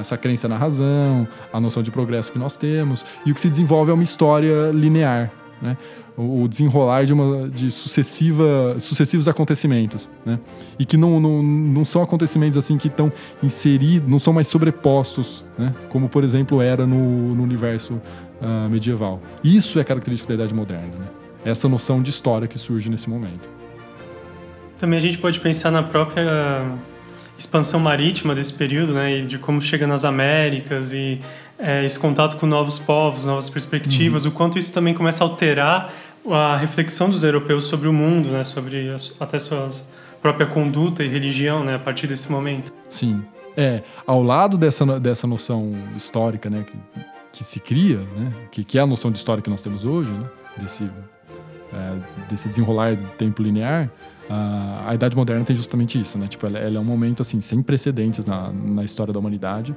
essa 0.00 0.16
crença 0.16 0.48
na 0.48 0.56
razão, 0.56 1.28
a 1.52 1.60
noção 1.60 1.82
de 1.82 1.90
progresso 1.90 2.32
que 2.32 2.38
nós 2.38 2.56
temos. 2.56 3.04
E 3.24 3.30
o 3.30 3.34
que 3.34 3.40
se 3.40 3.48
desenvolve 3.48 3.90
é 3.90 3.94
uma 3.94 4.02
história 4.02 4.70
linear. 4.72 5.30
Né? 5.60 5.76
o 6.16 6.48
desenrolar 6.48 7.04
de, 7.04 7.12
uma, 7.12 7.48
de 7.48 7.70
sucessiva, 7.70 8.76
sucessivos 8.78 9.28
acontecimentos, 9.28 10.08
né? 10.24 10.38
E 10.78 10.84
que 10.84 10.96
não, 10.96 11.20
não, 11.20 11.42
não 11.42 11.84
são 11.84 12.02
acontecimentos 12.02 12.56
assim 12.56 12.78
que 12.78 12.88
estão 12.88 13.12
inseridos, 13.42 14.10
não 14.10 14.18
são 14.18 14.32
mais 14.32 14.48
sobrepostos, 14.48 15.44
né? 15.58 15.74
Como, 15.90 16.08
por 16.08 16.24
exemplo, 16.24 16.62
era 16.62 16.86
no, 16.86 17.34
no 17.34 17.42
universo 17.42 18.00
uh, 18.40 18.68
medieval. 18.70 19.20
Isso 19.44 19.78
é 19.78 19.84
característico 19.84 20.28
da 20.28 20.34
Idade 20.34 20.54
Moderna, 20.54 20.94
né? 20.98 21.06
Essa 21.44 21.68
noção 21.68 22.02
de 22.02 22.08
história 22.08 22.48
que 22.48 22.58
surge 22.58 22.88
nesse 22.88 23.10
momento. 23.10 23.48
Também 24.78 24.98
a 24.98 25.02
gente 25.02 25.18
pode 25.18 25.38
pensar 25.38 25.70
na 25.70 25.82
própria 25.82 26.64
expansão 27.38 27.78
marítima 27.80 28.34
desse 28.34 28.52
período, 28.52 28.92
né? 28.94 29.18
E 29.18 29.26
de 29.26 29.38
como 29.38 29.60
chega 29.60 29.86
nas 29.86 30.04
Américas 30.04 30.92
e 30.92 31.20
é, 31.58 31.84
esse 31.84 31.98
contato 31.98 32.36
com 32.36 32.46
novos 32.46 32.78
povos, 32.78 33.24
novas 33.24 33.48
perspectivas, 33.48 34.24
uhum. 34.24 34.30
o 34.30 34.34
quanto 34.34 34.58
isso 34.58 34.72
também 34.72 34.94
começa 34.94 35.24
a 35.24 35.26
alterar 35.26 35.92
a 36.30 36.56
reflexão 36.56 37.08
dos 37.08 37.22
europeus 37.22 37.66
sobre 37.66 37.88
o 37.88 37.92
mundo, 37.92 38.30
né, 38.30 38.44
sobre 38.44 38.92
até 39.20 39.38
sua 39.38 39.70
própria 40.20 40.46
conduta 40.46 41.04
e 41.04 41.08
religião, 41.08 41.64
né, 41.64 41.76
a 41.76 41.78
partir 41.78 42.06
desse 42.06 42.30
momento. 42.30 42.72
Sim. 42.90 43.22
É, 43.56 43.82
ao 44.06 44.22
lado 44.22 44.58
dessa, 44.58 44.84
dessa 44.98 45.26
noção 45.26 45.74
histórica, 45.96 46.50
né, 46.50 46.64
que, 46.66 46.76
que 47.32 47.44
se 47.44 47.60
cria, 47.60 47.98
né, 47.98 48.32
que, 48.50 48.64
que 48.64 48.78
é 48.78 48.82
a 48.82 48.86
noção 48.86 49.10
de 49.10 49.18
história 49.18 49.42
que 49.42 49.48
nós 49.48 49.62
temos 49.62 49.84
hoje, 49.84 50.10
né, 50.10 50.24
desse, 50.58 50.90
é, 51.72 52.28
desse 52.28 52.48
desenrolar 52.48 52.96
do 52.96 53.08
tempo 53.10 53.42
linear, 53.42 53.90
a, 54.28 54.90
a 54.90 54.94
Idade 54.94 55.16
Moderna 55.16 55.44
tem 55.44 55.54
justamente 55.54 56.00
isso, 56.00 56.18
né, 56.18 56.26
tipo, 56.26 56.46
ela, 56.46 56.58
ela 56.58 56.76
é 56.76 56.80
um 56.80 56.84
momento, 56.84 57.22
assim, 57.22 57.40
sem 57.40 57.62
precedentes 57.62 58.26
na, 58.26 58.52
na 58.52 58.84
história 58.84 59.12
da 59.12 59.18
humanidade, 59.18 59.74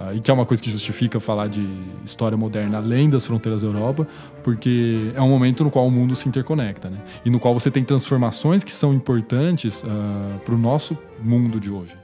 Uh, 0.00 0.16
e 0.16 0.20
que 0.20 0.30
é 0.30 0.34
uma 0.34 0.46
coisa 0.46 0.62
que 0.62 0.70
justifica 0.70 1.18
falar 1.20 1.48
de 1.48 1.66
história 2.04 2.36
moderna 2.36 2.78
além 2.78 3.10
das 3.10 3.26
fronteiras 3.26 3.60
da 3.60 3.68
Europa, 3.68 4.06
porque 4.42 5.12
é 5.14 5.20
um 5.20 5.28
momento 5.28 5.64
no 5.64 5.70
qual 5.70 5.86
o 5.86 5.90
mundo 5.90 6.14
se 6.14 6.28
interconecta, 6.28 6.88
né? 6.88 6.98
E 7.24 7.28
no 7.28 7.38
qual 7.38 7.52
você 7.52 7.70
tem 7.70 7.84
transformações 7.84 8.64
que 8.64 8.72
são 8.72 8.94
importantes 8.94 9.82
uh, 9.82 9.86
ah, 9.88 10.38
para 10.44 10.54
o 10.54 10.58
nosso 10.58 10.96
mundo 11.22 11.60
de 11.60 11.70
hoje. 11.70 11.96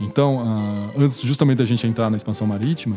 Então, 0.00 0.36
uh, 0.36 1.02
antes 1.02 1.20
justamente 1.20 1.58
da 1.58 1.64
gente 1.64 1.84
entrar 1.86 2.08
na 2.08 2.16
expansão 2.16 2.46
marítima, 2.46 2.96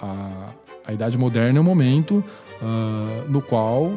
a, 0.00 0.52
a, 0.86 0.92
Idade 0.92 1.18
Moderna 1.18 1.58
é 1.58 1.60
um 1.60 1.64
momento 1.64 2.24
no 3.28 3.42
qual 3.42 3.92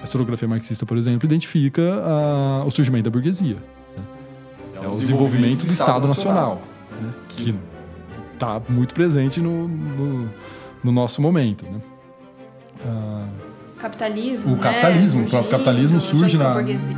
a 0.00 0.04
historiografia 0.04 0.48
marxista, 0.48 0.84
por 0.86 0.96
exemplo, 0.96 1.26
identifica 1.26 1.82
o 2.66 2.70
surgimento 2.70 3.04
da 3.04 3.10
burguesia. 3.10 3.56
Né? 3.96 4.02
É, 4.82 4.88
o 4.88 4.96
desenvolvimento 4.96 5.64
do 5.64 5.72
Estado 5.72 6.06
Nacional. 6.08 6.60
Nacional 6.60 7.02
né? 7.02 7.12
que 7.28 7.54
está 8.34 8.60
muito 8.68 8.94
presente 8.94 9.40
no, 9.40 9.68
no, 9.68 10.30
no, 10.82 10.92
nosso 10.92 11.22
momento. 11.22 11.64
Né? 11.64 11.80
Ah, 12.84 13.26
capitalismo, 13.78 14.52
o 14.54 14.56
né, 14.56 14.62
capitalismo, 14.62 15.24
o 15.24 15.30
próprio 15.30 15.50
capitalismo 15.50 16.00
surgindo, 16.00 16.20
surge 16.20 16.36
a 16.36 16.48
na, 16.48 16.54
burguesia. 16.54 16.96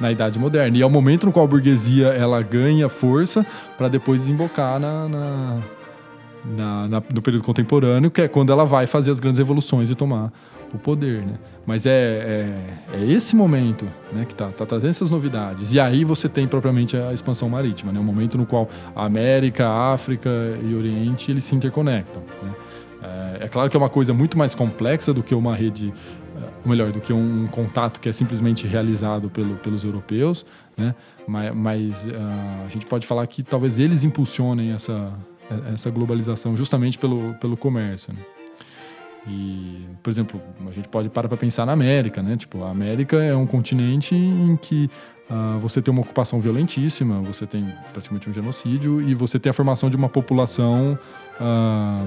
na 0.00 0.12
Idade 0.12 0.38
Moderna. 0.38 0.76
E 0.76 0.82
é 0.82 0.86
o 0.86 0.90
momento 0.90 1.26
no 1.26 1.32
qual 1.32 1.44
a 1.44 1.48
burguesia 1.48 2.08
ela 2.08 2.40
ganha 2.42 2.88
força 2.88 3.46
para 3.76 3.88
depois 3.88 4.22
desembocar 4.22 4.78
na, 4.78 5.08
na, 5.08 5.58
na- 6.44 6.88
na- 6.88 7.02
no 7.12 7.20
período 7.22 7.44
contemporâneo, 7.44 8.10
que 8.10 8.22
é 8.22 8.28
quando 8.28 8.52
ela 8.52 8.64
vai 8.64 8.86
fazer 8.86 9.10
as 9.10 9.18
grandes 9.20 9.38
revoluções 9.38 9.90
e 9.90 9.94
tomar 9.94 10.32
o 10.72 10.78
poder, 10.78 11.22
né? 11.22 11.34
Mas 11.66 11.84
é, 11.84 11.90
é, 12.92 12.96
é 12.96 13.04
esse 13.04 13.36
momento 13.36 13.86
né, 14.12 14.24
que 14.24 14.32
está 14.32 14.48
trazendo 14.50 14.90
essas 14.90 15.10
novidades. 15.10 15.74
E 15.74 15.80
aí 15.80 16.02
você 16.04 16.28
tem 16.28 16.48
propriamente 16.48 16.96
a 16.96 17.12
expansão 17.12 17.48
marítima, 17.48 17.92
né? 17.92 18.00
O 18.00 18.02
momento 18.02 18.38
no 18.38 18.46
qual 18.46 18.68
a 18.94 19.04
América, 19.04 19.68
a 19.68 19.92
África 19.92 20.30
e 20.62 20.74
Oriente 20.74 21.30
eles 21.30 21.44
se 21.44 21.54
interconectam. 21.54 22.22
né? 22.42 22.54
É, 23.02 23.44
é 23.44 23.48
claro 23.48 23.70
que 23.70 23.76
é 23.76 23.80
uma 23.80 23.88
coisa 23.88 24.12
muito 24.14 24.36
mais 24.36 24.54
complexa 24.54 25.12
do 25.12 25.22
que 25.22 25.34
uma 25.34 25.54
rede, 25.54 25.92
eh, 26.36 26.48
ou 26.64 26.70
melhor, 26.70 26.90
do 26.90 27.00
que 27.00 27.12
um 27.12 27.46
contato 27.46 28.00
que 28.00 28.08
é 28.08 28.12
simplesmente 28.12 28.66
realizado 28.66 29.30
pelo, 29.30 29.56
pelos 29.56 29.84
europeus, 29.84 30.44
né? 30.76 30.94
Mas, 31.26 31.54
mas, 31.54 32.08
ah, 32.08 32.64
a 32.66 32.70
gente 32.70 32.86
pode 32.86 33.06
falar 33.06 33.26
que 33.26 33.42
talvez 33.42 33.78
eles 33.78 34.02
impulsionem 34.02 34.72
essa, 34.72 35.12
essa 35.72 35.90
globalização 35.90 36.56
justamente 36.56 36.98
pelo, 36.98 37.34
pelo 37.34 37.56
comércio. 37.56 38.14
Né? 38.14 38.20
E, 39.26 39.86
por 40.02 40.10
exemplo, 40.10 40.40
a 40.66 40.70
gente 40.70 40.88
pode 40.88 41.08
parar 41.08 41.28
para 41.28 41.36
pensar 41.36 41.66
na 41.66 41.72
América, 41.72 42.22
né? 42.22 42.36
Tipo, 42.36 42.64
a 42.64 42.70
América 42.70 43.16
é 43.16 43.34
um 43.34 43.46
continente 43.46 44.14
em 44.14 44.56
que 44.56 44.90
ah, 45.28 45.58
você 45.60 45.82
tem 45.82 45.92
uma 45.92 46.00
ocupação 46.00 46.40
violentíssima, 46.40 47.20
você 47.20 47.46
tem 47.46 47.66
praticamente 47.92 48.30
um 48.30 48.32
genocídio 48.32 49.00
e 49.00 49.14
você 49.14 49.38
tem 49.38 49.50
a 49.50 49.52
formação 49.52 49.90
de 49.90 49.96
uma 49.96 50.08
população 50.08 50.98
ah, 51.38 52.06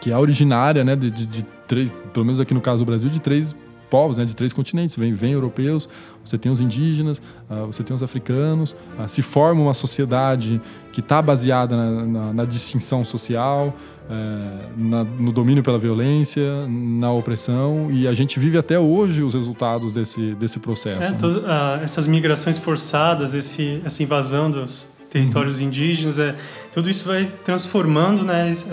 que 0.00 0.10
é 0.10 0.18
originária, 0.18 0.82
né? 0.82 0.96
De, 0.96 1.10
de, 1.10 1.26
de 1.26 1.42
três, 1.68 1.90
pelo 2.12 2.24
menos 2.24 2.40
aqui 2.40 2.54
no 2.54 2.60
caso 2.60 2.84
do 2.84 2.86
Brasil, 2.86 3.08
de 3.08 3.20
três 3.20 3.54
povos, 3.90 4.16
né? 4.16 4.24
De 4.24 4.34
três 4.34 4.52
continentes. 4.52 4.94
Vem, 4.96 5.12
vem 5.12 5.32
europeus, 5.32 5.88
você 6.24 6.38
tem 6.38 6.50
os 6.50 6.60
indígenas, 6.60 7.20
ah, 7.48 7.64
você 7.66 7.82
tem 7.82 7.94
os 7.94 8.02
africanos. 8.02 8.74
ah, 8.98 9.08
se 9.08 9.20
forma 9.22 9.60
uma 9.60 9.74
sociedade 9.74 10.60
que 10.92 11.00
está 11.00 11.20
baseada 11.20 11.76
na, 11.76 11.90
na- 12.06 12.32
na 12.32 12.44
distinção 12.44 13.04
social, 13.04 13.76
eh, 14.08 14.66
na- 14.76 15.04
no 15.04 15.30
domínio 15.32 15.62
pela 15.62 15.78
violência, 15.78 16.66
na 16.68 17.12
opressão. 17.12 17.88
E 17.90 18.06
a 18.08 18.14
gente 18.14 18.38
vive 18.40 18.58
até 18.58 18.78
hoje 18.78 19.22
os 19.22 19.34
resultados 19.34 19.92
desse, 19.92 20.34
desse 20.34 20.58
processo. 20.58 21.02
É, 21.02 21.10
né? 21.10 21.16
todas, 21.20 21.44
ah, 21.46 21.80
essas 21.82 22.06
migrações 22.06 22.58
forçadas, 22.58 23.34
esse, 23.34 23.80
essa 23.84 24.02
invasão 24.02 24.50
dos 24.50 24.88
territórios 25.10 25.58
Uhum. 25.58 25.66
indígenas, 25.66 26.18
é, 26.20 26.36
tudo 26.72 26.88
isso 26.88 27.04
vai 27.06 27.30
transformando 27.44 28.22
né, 28.24 28.48
es- 28.48 28.68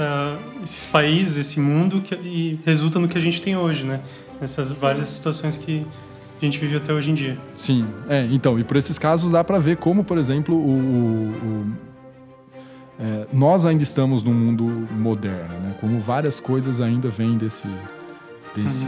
esses 0.64 0.86
países, 0.86 1.38
esse 1.38 1.60
mundo, 1.60 2.02
que, 2.02 2.14
e 2.16 2.60
resulta 2.66 3.00
no 3.00 3.08
que 3.08 3.18
a 3.18 3.22
gente 3.22 3.42
tem 3.42 3.56
hoje, 3.58 3.84
né? 3.84 4.02
Nessas 4.40 4.80
várias 4.80 5.10
situações 5.10 5.58
que 5.58 5.86
a 6.42 6.46
gente 6.46 6.60
vive 6.60 6.78
até 6.78 6.94
hoje 6.94 7.10
em 7.12 7.14
dia. 7.16 7.38
Sim, 7.56 7.88
é, 8.08 8.26
então, 8.32 8.60
e 8.60 8.64
por 8.64 8.78
esses 8.78 9.00
casos 9.00 9.32
dá 9.32 9.44
para 9.44 9.58
ver 9.60 9.78
como, 9.78 10.04
por 10.04 10.18
exemplo, 10.18 10.56
o, 10.56 10.60
o- 10.60 11.32
o- 11.32 11.88
é, 13.00 13.28
nós 13.34 13.66
ainda 13.66 13.84
estamos 13.84 14.24
num 14.24 14.34
mundo 14.34 14.64
moderno, 14.92 15.54
né? 15.60 15.76
Como 15.80 16.00
várias 16.00 16.40
coisas 16.40 16.80
ainda 16.82 17.10
vêm 17.10 17.38
desse, 17.38 17.68
desse, 18.56 18.88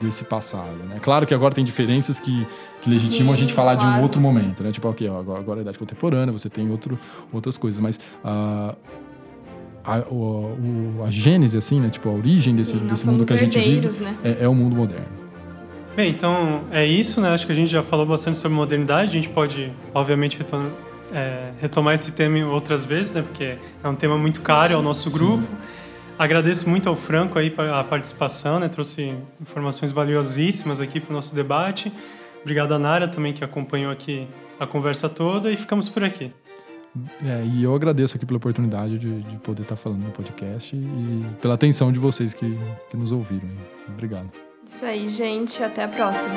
desse 0.00 0.24
passado, 0.24 0.76
né? 0.88 0.98
Claro 1.02 1.26
que 1.26 1.32
agora 1.34 1.54
tem 1.54 1.64
diferenças 1.64 2.18
que, 2.20 2.46
que 2.82 2.88
legitimam 2.90 3.32
a 3.32 3.36
Sim, 3.36 3.42
gente 3.42 3.54
falar 3.54 3.74
de 3.74 3.84
um 3.84 3.88
claro. 3.88 4.02
outro 4.02 4.20
momento, 4.20 4.62
né? 4.62 4.70
Tipo, 4.72 4.88
ok, 4.88 5.06
agora, 5.08 5.40
agora 5.40 5.58
é 5.58 5.60
a 5.60 5.62
idade 5.62 5.78
contemporânea, 5.78 6.32
você 6.32 6.48
tem 6.50 6.70
outro, 6.70 6.98
outras 7.32 7.56
coisas, 7.58 7.80
mas 7.80 7.98
ah, 8.22 8.74
a, 9.84 9.98
o- 10.10 10.56
o- 10.98 11.04
a 11.06 11.10
gênese, 11.10 11.56
assim, 11.56 11.80
né? 11.80 11.90
Tipo, 11.90 12.08
a 12.08 12.12
origem 12.12 12.54
desse, 12.56 12.72
Sim, 12.72 12.86
desse 12.86 13.08
mundo 13.08 13.26
que 13.26 13.32
a 13.32 13.36
gente 13.36 13.58
vive 13.58 13.70
herdeiros, 13.70 14.00
né? 14.00 14.14
é, 14.24 14.38
é 14.44 14.48
o 14.48 14.54
mundo 14.54 14.74
moderno. 14.74 15.06
Bem, 15.96 16.10
então 16.10 16.62
é 16.72 16.84
isso, 16.86 17.20
né? 17.20 17.28
Acho 17.30 17.46
que 17.46 17.52
a 17.52 17.54
gente 17.54 17.70
já 17.70 17.82
falou 17.82 18.04
bastante 18.04 18.36
sobre 18.36 18.56
modernidade. 18.56 19.10
A 19.10 19.12
gente 19.12 19.28
pode, 19.28 19.72
obviamente, 19.94 20.36
retom- 20.38 20.70
é, 21.12 21.50
retomar 21.60 21.94
esse 21.94 22.12
tema 22.12 22.38
em 22.38 22.44
outras 22.44 22.84
vezes, 22.84 23.12
né? 23.12 23.22
Porque 23.22 23.56
é 23.82 23.88
um 23.88 23.94
tema 23.94 24.18
muito 24.18 24.42
caro 24.42 24.74
ao 24.74 24.82
nosso 24.82 25.08
grupo. 25.10 25.44
Agradeço 26.18 26.68
muito 26.68 26.88
ao 26.88 26.96
Franco 26.96 27.38
aí 27.38 27.52
a 27.72 27.84
participação, 27.84 28.58
né? 28.58 28.68
Trouxe 28.68 29.14
informações 29.40 29.92
valiosíssimas 29.92 30.80
aqui 30.80 30.98
para 31.00 31.10
o 31.10 31.14
nosso 31.14 31.34
debate. 31.34 31.92
Obrigado 32.42 32.72
a 32.72 32.78
Nara 32.78 33.06
também 33.08 33.32
que 33.32 33.42
acompanhou 33.44 33.90
aqui 33.92 34.26
a 34.58 34.66
conversa 34.66 35.08
toda 35.08 35.50
e 35.50 35.56
ficamos 35.56 35.88
por 35.88 36.02
aqui. 36.04 36.30
É, 37.24 37.44
e 37.44 37.62
eu 37.62 37.74
agradeço 37.74 38.16
aqui 38.16 38.24
pela 38.24 38.36
oportunidade 38.36 38.98
de, 38.98 39.22
de 39.22 39.36
poder 39.38 39.62
estar 39.62 39.76
falando 39.76 40.04
no 40.04 40.10
podcast 40.10 40.76
e 40.76 41.26
pela 41.40 41.54
atenção 41.54 41.90
de 41.90 41.98
vocês 41.98 42.32
que, 42.32 42.58
que 42.88 42.96
nos 42.96 43.10
ouviram. 43.10 43.48
Obrigado. 43.88 44.30
Isso 44.64 44.84
aí, 44.84 45.08
gente. 45.08 45.62
Até 45.62 45.84
a 45.84 45.88
próxima. 45.88 46.34